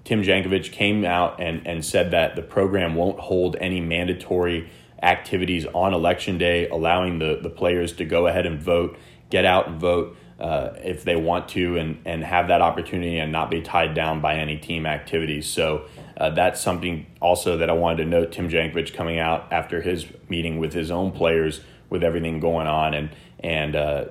Tim 0.10 0.24
Jankovich 0.24 0.72
came 0.72 1.06
out 1.06 1.40
and, 1.40 1.68
and 1.68 1.86
said 1.86 2.10
that 2.10 2.36
the 2.36 2.42
program 2.42 2.96
won't 2.96 3.20
hold 3.20 3.56
any 3.62 3.80
mandatory 3.80 4.72
activities 5.04 5.68
on 5.68 5.94
election 5.94 6.40
day, 6.40 6.68
allowing 6.68 7.20
the, 7.20 7.38
the 7.44 7.50
players 7.52 7.94
to 7.98 8.06
go 8.06 8.26
ahead 8.26 8.48
and 8.48 8.60
vote, 8.60 8.98
get 9.30 9.46
out 9.46 9.68
and 9.68 9.80
vote 9.80 10.18
uh, 10.40 10.72
if 10.84 11.04
they 11.04 11.16
want 11.16 11.48
to, 11.50 11.78
and, 11.78 12.02
and 12.06 12.24
have 12.24 12.48
that 12.48 12.60
opportunity 12.60 13.20
and 13.20 13.32
not 13.32 13.52
be 13.52 13.62
tied 13.62 13.94
down 13.94 14.20
by 14.20 14.34
any 14.34 14.58
team 14.58 14.88
activities. 14.88 15.46
So 15.46 15.86
uh, 16.18 16.32
that's 16.32 16.60
something 16.60 17.06
also 17.22 17.58
that 17.58 17.70
I 17.70 17.74
wanted 17.74 18.06
to 18.06 18.10
note. 18.10 18.32
Tim 18.32 18.50
Jankovich 18.50 18.96
coming 18.96 19.20
out 19.20 19.54
after 19.54 19.80
his 19.80 20.08
meeting 20.28 20.58
with 20.58 20.74
his 20.74 20.90
own 20.90 21.12
players 21.12 21.62
with 21.92 22.04
everything 22.04 22.40
going 22.40 22.66
on 22.66 22.96
and 22.96 23.12
and 23.42 23.76
uh, 23.76 24.06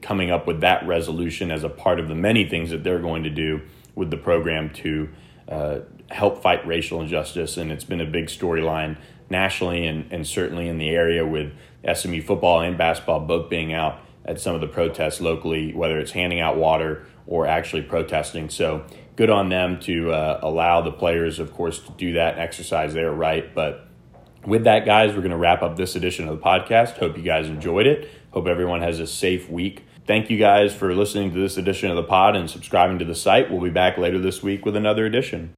coming 0.00 0.30
up 0.30 0.46
with 0.46 0.62
that 0.62 0.86
resolution 0.86 1.50
as 1.50 1.64
a 1.64 1.68
part 1.68 2.00
of 2.00 2.08
the 2.08 2.14
many 2.14 2.48
things 2.48 2.70
that 2.70 2.82
they're 2.82 2.98
going 2.98 3.24
to 3.24 3.30
do 3.30 3.60
with 3.98 4.10
the 4.10 4.16
program 4.16 4.70
to 4.70 5.08
uh, 5.48 5.80
help 6.08 6.40
fight 6.40 6.66
racial 6.66 7.02
injustice. 7.02 7.56
And 7.56 7.72
it's 7.72 7.84
been 7.84 8.00
a 8.00 8.06
big 8.06 8.26
storyline 8.26 8.96
nationally 9.28 9.86
and, 9.86 10.10
and 10.12 10.26
certainly 10.26 10.68
in 10.68 10.78
the 10.78 10.88
area 10.88 11.26
with 11.26 11.52
SMU 11.92 12.22
football 12.22 12.60
and 12.60 12.78
basketball 12.78 13.20
both 13.20 13.50
being 13.50 13.74
out 13.74 14.00
at 14.24 14.40
some 14.40 14.54
of 14.54 14.60
the 14.60 14.68
protests 14.68 15.20
locally, 15.20 15.74
whether 15.74 15.98
it's 15.98 16.12
handing 16.12 16.40
out 16.40 16.56
water 16.56 17.06
or 17.26 17.46
actually 17.46 17.82
protesting. 17.82 18.48
So 18.48 18.86
good 19.16 19.30
on 19.30 19.48
them 19.48 19.80
to 19.80 20.12
uh, 20.12 20.40
allow 20.42 20.80
the 20.80 20.92
players, 20.92 21.38
of 21.38 21.52
course, 21.52 21.80
to 21.80 21.92
do 21.92 22.12
that 22.14 22.34
and 22.34 22.40
exercise 22.40 22.94
their 22.94 23.12
right. 23.12 23.52
But 23.54 23.88
with 24.46 24.64
that, 24.64 24.86
guys, 24.86 25.10
we're 25.10 25.22
going 25.22 25.32
to 25.32 25.36
wrap 25.36 25.62
up 25.62 25.76
this 25.76 25.96
edition 25.96 26.28
of 26.28 26.38
the 26.38 26.44
podcast. 26.44 26.98
Hope 26.98 27.16
you 27.16 27.24
guys 27.24 27.48
enjoyed 27.48 27.86
it. 27.86 28.08
Hope 28.30 28.46
everyone 28.46 28.80
has 28.80 29.00
a 29.00 29.06
safe 29.06 29.50
week. 29.50 29.84
Thank 30.08 30.30
you 30.30 30.38
guys 30.38 30.74
for 30.74 30.94
listening 30.94 31.34
to 31.34 31.38
this 31.38 31.58
edition 31.58 31.90
of 31.90 31.96
the 31.96 32.02
pod 32.02 32.34
and 32.34 32.48
subscribing 32.48 32.98
to 32.98 33.04
the 33.04 33.14
site. 33.14 33.50
We'll 33.50 33.60
be 33.60 33.68
back 33.68 33.98
later 33.98 34.18
this 34.18 34.42
week 34.42 34.64
with 34.64 34.74
another 34.74 35.04
edition. 35.04 35.52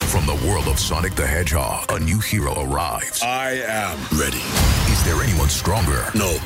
From 0.00 0.26
the 0.26 0.34
world 0.44 0.66
of 0.66 0.80
Sonic 0.80 1.14
the 1.14 1.24
Hedgehog, 1.24 1.92
a 1.92 2.00
new 2.00 2.18
hero 2.18 2.52
arrives. 2.64 3.22
I 3.22 3.62
am 3.64 3.96
ready. 4.18 4.42
Is 4.92 5.04
there 5.04 5.22
anyone 5.22 5.48
stronger? 5.48 6.04
No. 6.16 6.36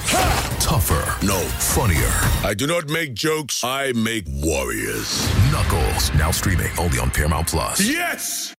Tougher? 0.61 1.17
No. 1.25 1.39
Funnier? 1.39 2.13
I 2.45 2.53
do 2.55 2.67
not 2.67 2.91
make 2.91 3.15
jokes, 3.15 3.65
I 3.65 3.93
make 3.93 4.27
warriors. 4.29 5.27
Knuckles, 5.51 6.13
now 6.13 6.31
streaming 6.31 6.71
only 6.79 6.99
on 6.99 7.11
Paramount 7.11 7.49
Plus. 7.49 7.81
Yes! 7.81 8.55